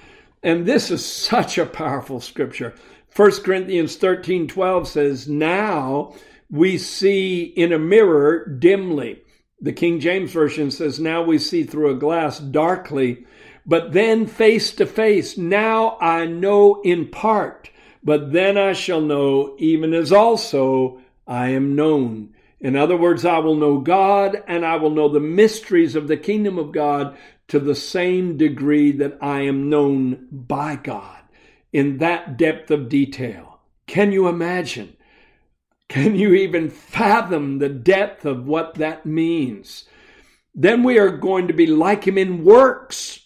And 0.43 0.65
this 0.65 0.91
is 0.91 1.05
such 1.05 1.57
a 1.57 1.65
powerful 1.65 2.21
scripture. 2.21 2.75
1 3.17 3.31
Corinthians 3.43 3.95
13 3.95 4.47
12 4.47 4.87
says, 4.87 5.27
Now 5.27 6.13
we 6.49 6.77
see 6.77 7.43
in 7.43 7.73
a 7.73 7.79
mirror 7.79 8.45
dimly. 8.45 9.21
The 9.59 9.73
King 9.73 9.99
James 9.99 10.31
Version 10.31 10.71
says, 10.71 10.99
Now 10.99 11.23
we 11.23 11.39
see 11.39 11.63
through 11.63 11.91
a 11.91 11.99
glass 11.99 12.39
darkly, 12.39 13.25
but 13.65 13.91
then 13.91 14.27
face 14.27 14.71
to 14.75 14.85
face. 14.85 15.37
Now 15.37 15.97
I 15.99 16.25
know 16.25 16.79
in 16.83 17.09
part 17.09 17.71
but 18.07 18.31
then 18.31 18.57
I 18.57 18.71
shall 18.71 19.01
know, 19.01 19.55
even 19.59 19.93
as 19.93 20.13
also 20.13 21.01
I 21.27 21.49
am 21.49 21.75
known. 21.75 22.33
In 22.61 22.77
other 22.77 22.95
words, 22.95 23.25
I 23.25 23.39
will 23.39 23.55
know 23.55 23.79
God 23.79 24.41
and 24.47 24.65
I 24.65 24.77
will 24.77 24.91
know 24.91 25.09
the 25.09 25.19
mysteries 25.19 25.93
of 25.93 26.07
the 26.07 26.15
kingdom 26.15 26.57
of 26.57 26.71
God 26.71 27.17
to 27.49 27.59
the 27.59 27.75
same 27.75 28.37
degree 28.37 28.93
that 28.93 29.17
I 29.21 29.41
am 29.41 29.69
known 29.69 30.27
by 30.31 30.77
God 30.77 31.16
in 31.71 31.97
that 31.97 32.37
depth 32.37 32.71
of 32.71 32.89
detail. 32.89 33.59
Can 33.87 34.11
you 34.11 34.27
imagine? 34.27 34.95
Can 35.89 36.15
you 36.15 36.33
even 36.33 36.69
fathom 36.69 37.59
the 37.59 37.69
depth 37.69 38.25
of 38.25 38.45
what 38.45 38.75
that 38.75 39.05
means? 39.05 39.85
Then 40.53 40.83
we 40.83 40.97
are 40.97 41.15
going 41.15 41.47
to 41.47 41.53
be 41.53 41.67
like 41.67 42.05
him 42.05 42.17
in 42.17 42.43
works. 42.43 43.19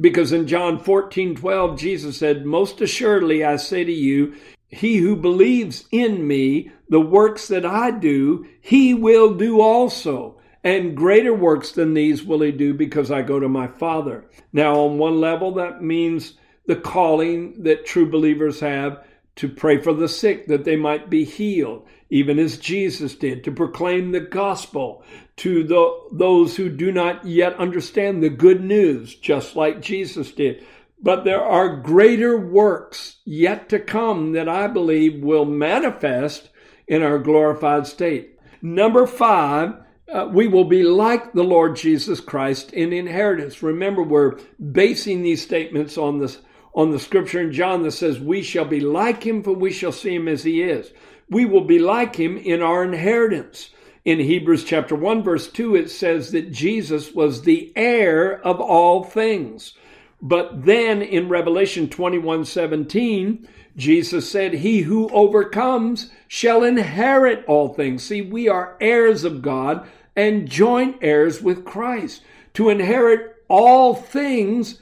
Because 0.00 0.32
in 0.32 0.46
John 0.46 0.78
14, 0.78 1.34
12, 1.34 1.78
Jesus 1.78 2.18
said, 2.18 2.46
Most 2.46 2.80
assuredly 2.80 3.44
I 3.44 3.56
say 3.56 3.84
to 3.84 3.92
you, 3.92 4.34
he 4.68 4.98
who 4.98 5.16
believes 5.16 5.86
in 5.90 6.26
me, 6.26 6.70
the 6.88 7.00
works 7.00 7.48
that 7.48 7.66
I 7.66 7.90
do, 7.90 8.46
he 8.60 8.94
will 8.94 9.34
do 9.34 9.60
also. 9.60 10.40
And 10.62 10.96
greater 10.96 11.34
works 11.34 11.72
than 11.72 11.94
these 11.94 12.24
will 12.24 12.42
he 12.42 12.52
do 12.52 12.74
because 12.74 13.10
I 13.10 13.22
go 13.22 13.40
to 13.40 13.48
my 13.48 13.66
Father. 13.66 14.28
Now, 14.52 14.76
on 14.80 14.98
one 14.98 15.20
level, 15.20 15.52
that 15.54 15.82
means 15.82 16.34
the 16.68 16.76
calling 16.76 17.62
that 17.62 17.86
true 17.86 18.08
believers 18.08 18.60
have 18.60 19.02
to 19.36 19.48
pray 19.48 19.80
for 19.80 19.94
the 19.94 20.08
sick 20.08 20.46
that 20.48 20.64
they 20.64 20.76
might 20.76 21.08
be 21.08 21.24
healed, 21.24 21.88
even 22.10 22.38
as 22.38 22.58
Jesus 22.58 23.14
did, 23.14 23.42
to 23.44 23.50
proclaim 23.50 24.12
the 24.12 24.20
gospel 24.20 25.02
to 25.36 25.64
the, 25.64 25.98
those 26.12 26.56
who 26.56 26.68
do 26.68 26.92
not 26.92 27.24
yet 27.24 27.56
understand 27.56 28.22
the 28.22 28.28
good 28.28 28.62
news, 28.62 29.14
just 29.14 29.56
like 29.56 29.80
Jesus 29.80 30.30
did. 30.32 30.62
But 31.00 31.24
there 31.24 31.42
are 31.42 31.76
greater 31.76 32.38
works 32.38 33.16
yet 33.24 33.70
to 33.70 33.78
come 33.78 34.32
that 34.32 34.48
I 34.48 34.66
believe 34.66 35.22
will 35.22 35.46
manifest 35.46 36.50
in 36.86 37.02
our 37.02 37.18
glorified 37.18 37.86
state. 37.86 38.38
Number 38.60 39.06
five, 39.06 39.74
uh, 40.12 40.28
we 40.30 40.48
will 40.48 40.64
be 40.64 40.82
like 40.82 41.32
the 41.32 41.44
Lord 41.44 41.76
Jesus 41.76 42.20
Christ 42.20 42.72
in 42.72 42.92
inheritance. 42.92 43.62
Remember, 43.62 44.02
we're 44.02 44.38
basing 44.72 45.22
these 45.22 45.40
statements 45.42 45.96
on 45.96 46.18
this 46.18 46.38
on 46.78 46.92
the 46.92 46.98
scripture 47.00 47.40
in 47.40 47.52
John 47.52 47.82
that 47.82 47.90
says, 47.90 48.20
We 48.20 48.40
shall 48.40 48.64
be 48.64 48.78
like 48.78 49.24
him, 49.24 49.42
for 49.42 49.52
we 49.52 49.72
shall 49.72 49.90
see 49.90 50.14
him 50.14 50.28
as 50.28 50.44
he 50.44 50.62
is. 50.62 50.92
We 51.28 51.44
will 51.44 51.64
be 51.64 51.80
like 51.80 52.14
him 52.14 52.38
in 52.38 52.62
our 52.62 52.84
inheritance. 52.84 53.70
In 54.04 54.20
Hebrews 54.20 54.62
chapter 54.62 54.94
1, 54.94 55.24
verse 55.24 55.50
2, 55.50 55.74
it 55.74 55.90
says 55.90 56.30
that 56.30 56.52
Jesus 56.52 57.12
was 57.12 57.42
the 57.42 57.72
heir 57.74 58.40
of 58.42 58.60
all 58.60 59.02
things. 59.02 59.74
But 60.22 60.64
then 60.66 61.02
in 61.02 61.28
Revelation 61.28 61.88
21 61.88 62.44
17, 62.44 63.48
Jesus 63.76 64.30
said, 64.30 64.54
He 64.54 64.82
who 64.82 65.08
overcomes 65.08 66.12
shall 66.28 66.62
inherit 66.62 67.44
all 67.46 67.74
things. 67.74 68.04
See, 68.04 68.22
we 68.22 68.48
are 68.48 68.76
heirs 68.80 69.24
of 69.24 69.42
God 69.42 69.88
and 70.14 70.48
joint 70.48 70.98
heirs 71.02 71.42
with 71.42 71.64
Christ. 71.64 72.22
To 72.54 72.68
inherit 72.68 73.34
all 73.48 73.94
things 73.96 74.78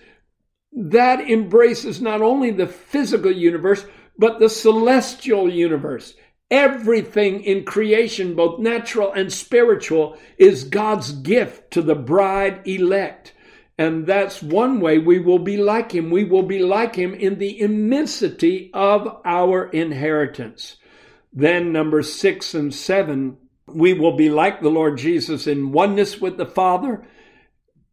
that 0.77 1.21
embraces 1.23 2.03
not 2.03 2.21
only 2.21 2.51
the 2.51 2.67
physical 2.67 3.33
universe, 3.33 3.87
but 4.19 4.39
the 4.39 4.51
celestial 4.51 5.51
universe. 5.51 6.15
Everything 6.51 7.43
in 7.43 7.65
creation, 7.65 8.37
both 8.37 8.61
natural 8.61 9.13
and 9.13 9.33
spiritual, 9.33 10.17
is 10.39 10.65
God's 10.65 11.13
gift 11.13 11.73
to 11.73 11.83
the 11.83 11.95
bride 11.95 12.61
elect. 12.67 13.33
And 13.79 14.07
that's 14.07 14.43
one 14.43 14.81
way 14.81 14.99
we 14.99 15.19
will 15.19 15.39
be 15.39 15.57
like 15.57 15.93
him. 15.93 16.11
We 16.11 16.25
will 16.25 16.45
be 16.45 16.61
like 16.61 16.95
him 16.95 17.15
in 17.15 17.39
the 17.39 17.61
immensity 17.61 18.71
of 18.73 19.21
our 19.25 19.69
inheritance. 19.69 20.77
Then, 21.33 21.73
number 21.73 22.03
six 22.03 22.55
and 22.55 22.73
seven, 22.73 23.39
we 23.67 23.93
will 23.93 24.17
be 24.17 24.31
like 24.31 24.61
the 24.61 24.71
Lord 24.71 24.99
Jesus 24.99 25.47
in 25.47 25.73
oneness 25.73 26.21
with 26.21 26.37
the 26.37 26.47
Father 26.47 27.07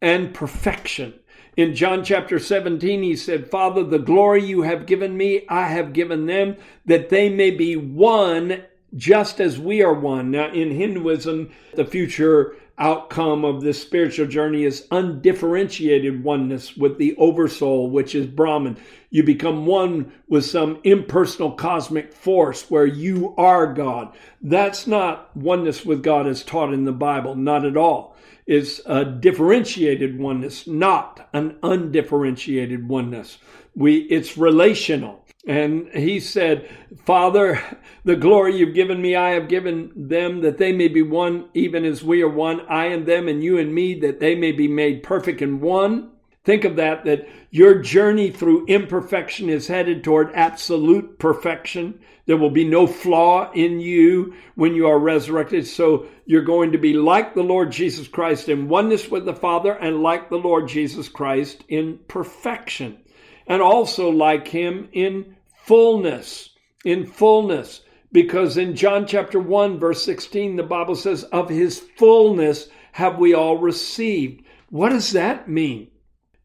and 0.00 0.32
perfection. 0.32 1.14
In 1.56 1.76
John 1.76 2.02
chapter 2.02 2.40
17, 2.40 3.02
he 3.02 3.14
said, 3.14 3.48
Father, 3.48 3.84
the 3.84 4.00
glory 4.00 4.44
you 4.44 4.62
have 4.62 4.86
given 4.86 5.16
me, 5.16 5.46
I 5.48 5.68
have 5.68 5.92
given 5.92 6.26
them, 6.26 6.56
that 6.84 7.10
they 7.10 7.28
may 7.28 7.52
be 7.52 7.76
one 7.76 8.64
just 8.96 9.40
as 9.40 9.58
we 9.58 9.80
are 9.80 9.94
one. 9.94 10.32
Now, 10.32 10.52
in 10.52 10.72
Hinduism, 10.72 11.50
the 11.74 11.84
future 11.84 12.56
outcome 12.76 13.44
of 13.44 13.62
this 13.62 13.80
spiritual 13.80 14.26
journey 14.26 14.64
is 14.64 14.88
undifferentiated 14.90 16.24
oneness 16.24 16.76
with 16.76 16.98
the 16.98 17.14
oversoul, 17.18 17.88
which 17.88 18.16
is 18.16 18.26
Brahman. 18.26 18.76
You 19.10 19.22
become 19.22 19.64
one 19.64 20.12
with 20.28 20.44
some 20.44 20.80
impersonal 20.82 21.52
cosmic 21.52 22.12
force 22.12 22.68
where 22.68 22.86
you 22.86 23.32
are 23.38 23.72
God. 23.72 24.12
That's 24.42 24.88
not 24.88 25.36
oneness 25.36 25.84
with 25.84 26.02
God 26.02 26.26
as 26.26 26.42
taught 26.42 26.74
in 26.74 26.84
the 26.84 26.92
Bible, 26.92 27.36
not 27.36 27.64
at 27.64 27.76
all 27.76 28.13
is 28.46 28.82
a 28.86 29.04
differentiated 29.04 30.18
oneness, 30.18 30.66
not 30.66 31.28
an 31.32 31.56
undifferentiated 31.62 32.88
oneness. 32.88 33.38
We, 33.74 33.98
it's 34.02 34.36
relational. 34.36 35.24
And 35.46 35.88
he 35.92 36.20
said, 36.20 36.70
Father, 37.04 37.62
the 38.04 38.16
glory 38.16 38.56
you've 38.56 38.74
given 38.74 39.00
me, 39.02 39.14
I 39.14 39.30
have 39.30 39.48
given 39.48 39.92
them 39.94 40.40
that 40.40 40.58
they 40.58 40.72
may 40.72 40.88
be 40.88 41.02
one, 41.02 41.48
even 41.52 41.84
as 41.84 42.02
we 42.02 42.22
are 42.22 42.28
one, 42.28 42.62
I 42.68 42.86
and 42.86 43.06
them 43.06 43.28
and 43.28 43.44
you 43.44 43.58
and 43.58 43.74
me, 43.74 43.98
that 44.00 44.20
they 44.20 44.34
may 44.34 44.52
be 44.52 44.68
made 44.68 45.02
perfect 45.02 45.42
in 45.42 45.60
one. 45.60 46.12
Think 46.44 46.64
of 46.64 46.76
that, 46.76 47.04
that 47.06 47.26
your 47.50 47.80
journey 47.80 48.30
through 48.30 48.66
imperfection 48.66 49.48
is 49.48 49.66
headed 49.66 50.04
toward 50.04 50.30
absolute 50.34 51.18
perfection. 51.18 52.00
There 52.26 52.36
will 52.36 52.50
be 52.50 52.68
no 52.68 52.86
flaw 52.86 53.50
in 53.52 53.80
you 53.80 54.34
when 54.54 54.74
you 54.74 54.86
are 54.86 54.98
resurrected. 54.98 55.66
So 55.66 56.06
you're 56.26 56.42
going 56.42 56.72
to 56.72 56.78
be 56.78 56.92
like 56.92 57.34
the 57.34 57.42
Lord 57.42 57.72
Jesus 57.72 58.08
Christ 58.08 58.50
in 58.50 58.68
oneness 58.68 59.10
with 59.10 59.24
the 59.24 59.34
Father 59.34 59.72
and 59.72 60.02
like 60.02 60.28
the 60.28 60.36
Lord 60.36 60.68
Jesus 60.68 61.08
Christ 61.08 61.64
in 61.68 61.98
perfection 62.08 62.98
and 63.46 63.62
also 63.62 64.10
like 64.10 64.46
him 64.48 64.88
in 64.92 65.36
fullness, 65.64 66.50
in 66.84 67.06
fullness. 67.06 67.80
Because 68.12 68.58
in 68.58 68.76
John 68.76 69.06
chapter 69.06 69.40
1, 69.40 69.78
verse 69.78 70.04
16, 70.04 70.56
the 70.56 70.62
Bible 70.62 70.94
says, 70.94 71.24
Of 71.24 71.48
his 71.48 71.80
fullness 71.96 72.68
have 72.92 73.18
we 73.18 73.34
all 73.34 73.58
received. 73.58 74.44
What 74.70 74.90
does 74.90 75.12
that 75.12 75.48
mean? 75.48 75.88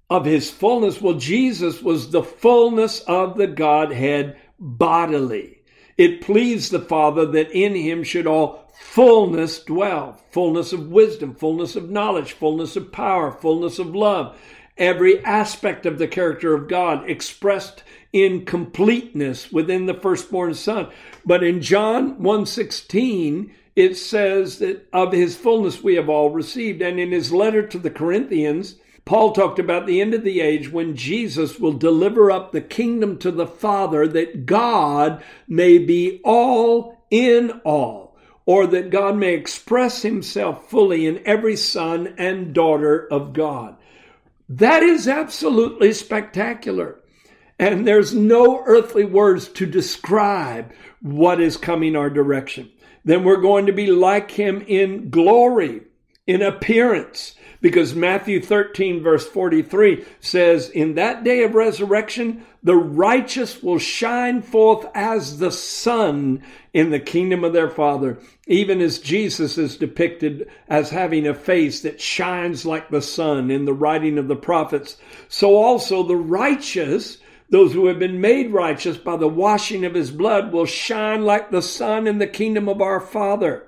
Of 0.09 0.25
his 0.25 0.49
fullness? 0.49 1.01
Well, 1.01 1.15
Jesus 1.15 1.83
was 1.83 2.09
the 2.09 2.23
fullness 2.23 3.01
of 3.01 3.37
the 3.37 3.47
Godhead 3.47 4.37
bodily. 4.59 5.59
It 5.97 6.21
pleased 6.21 6.71
the 6.71 6.79
Father 6.79 7.25
that 7.27 7.51
in 7.51 7.75
him 7.75 8.03
should 8.03 8.25
all 8.25 8.71
fullness 8.73 9.63
dwell 9.63 10.19
fullness 10.31 10.73
of 10.73 10.89
wisdom, 10.89 11.35
fullness 11.35 11.75
of 11.75 11.89
knowledge, 11.89 12.33
fullness 12.33 12.75
of 12.75 12.91
power, 12.91 13.31
fullness 13.31 13.79
of 13.79 13.95
love. 13.95 14.37
Every 14.77 15.23
aspect 15.25 15.85
of 15.85 15.97
the 15.97 16.07
character 16.07 16.53
of 16.53 16.69
God 16.69 17.09
expressed 17.09 17.83
in 18.13 18.45
completeness 18.45 19.51
within 19.51 19.85
the 19.85 19.93
firstborn 19.93 20.53
son. 20.53 20.87
But 21.25 21.43
in 21.43 21.61
John 21.61 22.21
1:16 22.21 23.51
it 23.75 23.95
says 23.95 24.59
that 24.59 24.87
of 24.91 25.11
his 25.11 25.35
fullness 25.35 25.83
we 25.83 25.95
have 25.95 26.09
all 26.09 26.29
received 26.29 26.81
and 26.81 26.99
in 26.99 27.11
his 27.11 27.31
letter 27.31 27.61
to 27.67 27.77
the 27.77 27.89
Corinthians 27.89 28.75
Paul 29.09 29.31
talked 29.31 29.57
about 29.57 29.87
the 29.87 30.01
end 30.01 30.13
of 30.13 30.23
the 30.23 30.39
age 30.39 30.71
when 30.71 30.95
Jesus 30.95 31.59
will 31.59 31.73
deliver 31.73 32.29
up 32.29 32.51
the 32.51 32.61
kingdom 32.61 33.17
to 33.17 33.31
the 33.31 33.47
Father 33.47 34.07
that 34.07 34.45
God 34.45 35.23
may 35.47 35.79
be 35.79 36.21
all 36.23 37.03
in 37.09 37.49
all, 37.65 38.15
or 38.45 38.67
that 38.67 38.91
God 38.91 39.17
may 39.17 39.33
express 39.33 40.03
himself 40.03 40.69
fully 40.69 41.07
in 41.07 41.23
every 41.25 41.55
son 41.55 42.13
and 42.19 42.53
daughter 42.53 43.07
of 43.11 43.33
God. 43.33 43.77
That 44.47 44.83
is 44.83 45.07
absolutely 45.07 45.91
spectacular. 45.93 46.99
And 47.57 47.87
there's 47.87 48.13
no 48.13 48.61
earthly 48.67 49.05
words 49.05 49.47
to 49.53 49.65
describe 49.65 50.71
what 51.01 51.41
is 51.41 51.57
coming 51.57 51.95
our 51.95 52.11
direction. 52.11 52.69
Then 53.03 53.23
we're 53.23 53.41
going 53.41 53.65
to 53.65 53.73
be 53.73 53.87
like 53.87 54.29
him 54.29 54.63
in 54.67 55.09
glory, 55.09 55.81
in 56.27 56.43
appearance, 56.43 57.33
because 57.61 57.93
Matthew 57.93 58.41
13, 58.41 59.03
verse 59.03 59.27
43 59.27 60.05
says, 60.21 60.69
In 60.69 60.95
that 60.95 61.23
day 61.23 61.43
of 61.43 61.55
resurrection, 61.55 62.45
the 62.63 62.75
righteous 62.75 63.61
will 63.61 63.79
shine 63.79 64.41
forth 64.41 64.85
as 64.93 65.39
the 65.39 65.51
sun 65.51 66.43
in 66.73 66.89
the 66.89 66.99
kingdom 66.99 67.43
of 67.43 67.51
their 67.53 67.69
Father, 67.69 68.19
even 68.47 68.79
as 68.79 68.99
Jesus 68.99 69.57
is 69.57 69.77
depicted 69.77 70.49
as 70.69 70.89
having 70.89 71.27
a 71.27 71.33
face 71.33 71.81
that 71.81 71.99
shines 71.99 72.65
like 72.65 72.89
the 72.89 73.01
sun 73.01 73.51
in 73.51 73.65
the 73.65 73.73
writing 73.73 74.17
of 74.17 74.27
the 74.27 74.35
prophets. 74.35 74.97
So 75.27 75.55
also 75.55 76.03
the 76.03 76.15
righteous, 76.15 77.17
those 77.49 77.73
who 77.73 77.87
have 77.87 77.99
been 77.99 78.21
made 78.21 78.53
righteous 78.53 78.97
by 78.97 79.17
the 79.17 79.27
washing 79.27 79.83
of 79.83 79.93
his 79.93 80.11
blood, 80.11 80.53
will 80.53 80.65
shine 80.65 81.23
like 81.25 81.51
the 81.51 81.61
sun 81.61 82.07
in 82.07 82.19
the 82.19 82.27
kingdom 82.27 82.69
of 82.69 82.81
our 82.81 83.01
Father. 83.01 83.67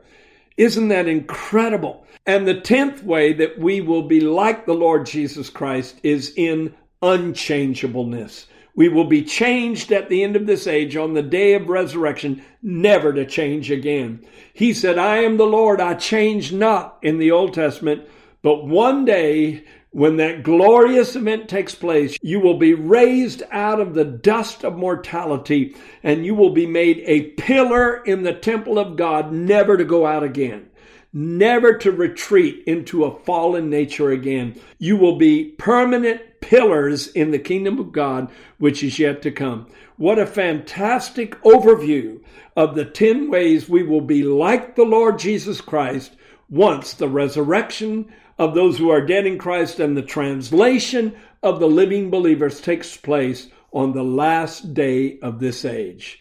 Isn't 0.55 0.89
that 0.89 1.07
incredible? 1.07 2.05
And 2.25 2.47
the 2.47 2.61
tenth 2.61 3.03
way 3.03 3.33
that 3.33 3.57
we 3.57 3.81
will 3.81 4.03
be 4.03 4.19
like 4.19 4.65
the 4.65 4.73
Lord 4.73 5.07
Jesus 5.07 5.49
Christ 5.49 5.99
is 6.03 6.33
in 6.35 6.75
unchangeableness. 7.01 8.47
We 8.75 8.89
will 8.89 9.05
be 9.05 9.23
changed 9.23 9.91
at 9.91 10.07
the 10.07 10.23
end 10.23 10.35
of 10.35 10.45
this 10.45 10.67
age 10.67 10.95
on 10.95 11.13
the 11.13 11.23
day 11.23 11.55
of 11.55 11.67
resurrection, 11.67 12.43
never 12.61 13.11
to 13.11 13.25
change 13.25 13.71
again. 13.71 14.25
He 14.53 14.73
said, 14.73 14.97
I 14.97 15.17
am 15.17 15.37
the 15.37 15.45
Lord, 15.45 15.81
I 15.81 15.95
change 15.95 16.53
not 16.53 16.99
in 17.01 17.17
the 17.17 17.31
Old 17.31 17.53
Testament, 17.53 18.07
but 18.43 18.67
one 18.67 19.03
day 19.03 19.65
when 19.89 20.17
that 20.17 20.43
glorious 20.43 21.17
event 21.17 21.49
takes 21.49 21.75
place, 21.75 22.17
you 22.21 22.39
will 22.39 22.57
be 22.57 22.73
raised 22.73 23.43
out 23.51 23.81
of 23.81 23.93
the 23.93 24.05
dust 24.05 24.63
of 24.63 24.77
mortality 24.77 25.75
and 26.01 26.25
you 26.25 26.33
will 26.33 26.51
be 26.51 26.65
made 26.65 27.03
a 27.05 27.31
pillar 27.31 28.01
in 28.03 28.23
the 28.23 28.33
temple 28.33 28.79
of 28.79 28.95
God, 28.95 29.33
never 29.33 29.75
to 29.75 29.83
go 29.83 30.05
out 30.05 30.23
again 30.23 30.70
never 31.13 31.77
to 31.77 31.91
retreat 31.91 32.63
into 32.65 33.03
a 33.03 33.19
fallen 33.19 33.69
nature 33.69 34.11
again. 34.11 34.59
You 34.77 34.97
will 34.97 35.17
be 35.17 35.45
permanent 35.57 36.21
pillars 36.41 37.07
in 37.07 37.31
the 37.31 37.39
kingdom 37.39 37.79
of 37.79 37.91
God, 37.91 38.29
which 38.57 38.83
is 38.83 38.99
yet 38.99 39.21
to 39.23 39.31
come. 39.31 39.67
What 39.97 40.19
a 40.19 40.25
fantastic 40.25 41.39
overview 41.41 42.21
of 42.55 42.75
the 42.75 42.85
10 42.85 43.29
ways 43.29 43.69
we 43.69 43.83
will 43.83 44.01
be 44.01 44.23
like 44.23 44.75
the 44.75 44.83
Lord 44.83 45.19
Jesus 45.19 45.61
Christ 45.61 46.15
once 46.49 46.93
the 46.93 47.07
resurrection 47.07 48.11
of 48.37 48.55
those 48.55 48.77
who 48.77 48.89
are 48.89 49.05
dead 49.05 49.25
in 49.25 49.37
Christ 49.37 49.79
and 49.79 49.95
the 49.95 50.01
translation 50.01 51.15
of 51.43 51.59
the 51.59 51.67
living 51.67 52.09
believers 52.09 52.59
takes 52.59 52.97
place 52.97 53.47
on 53.71 53.93
the 53.93 54.03
last 54.03 54.73
day 54.73 55.19
of 55.19 55.39
this 55.39 55.63
age. 55.63 56.20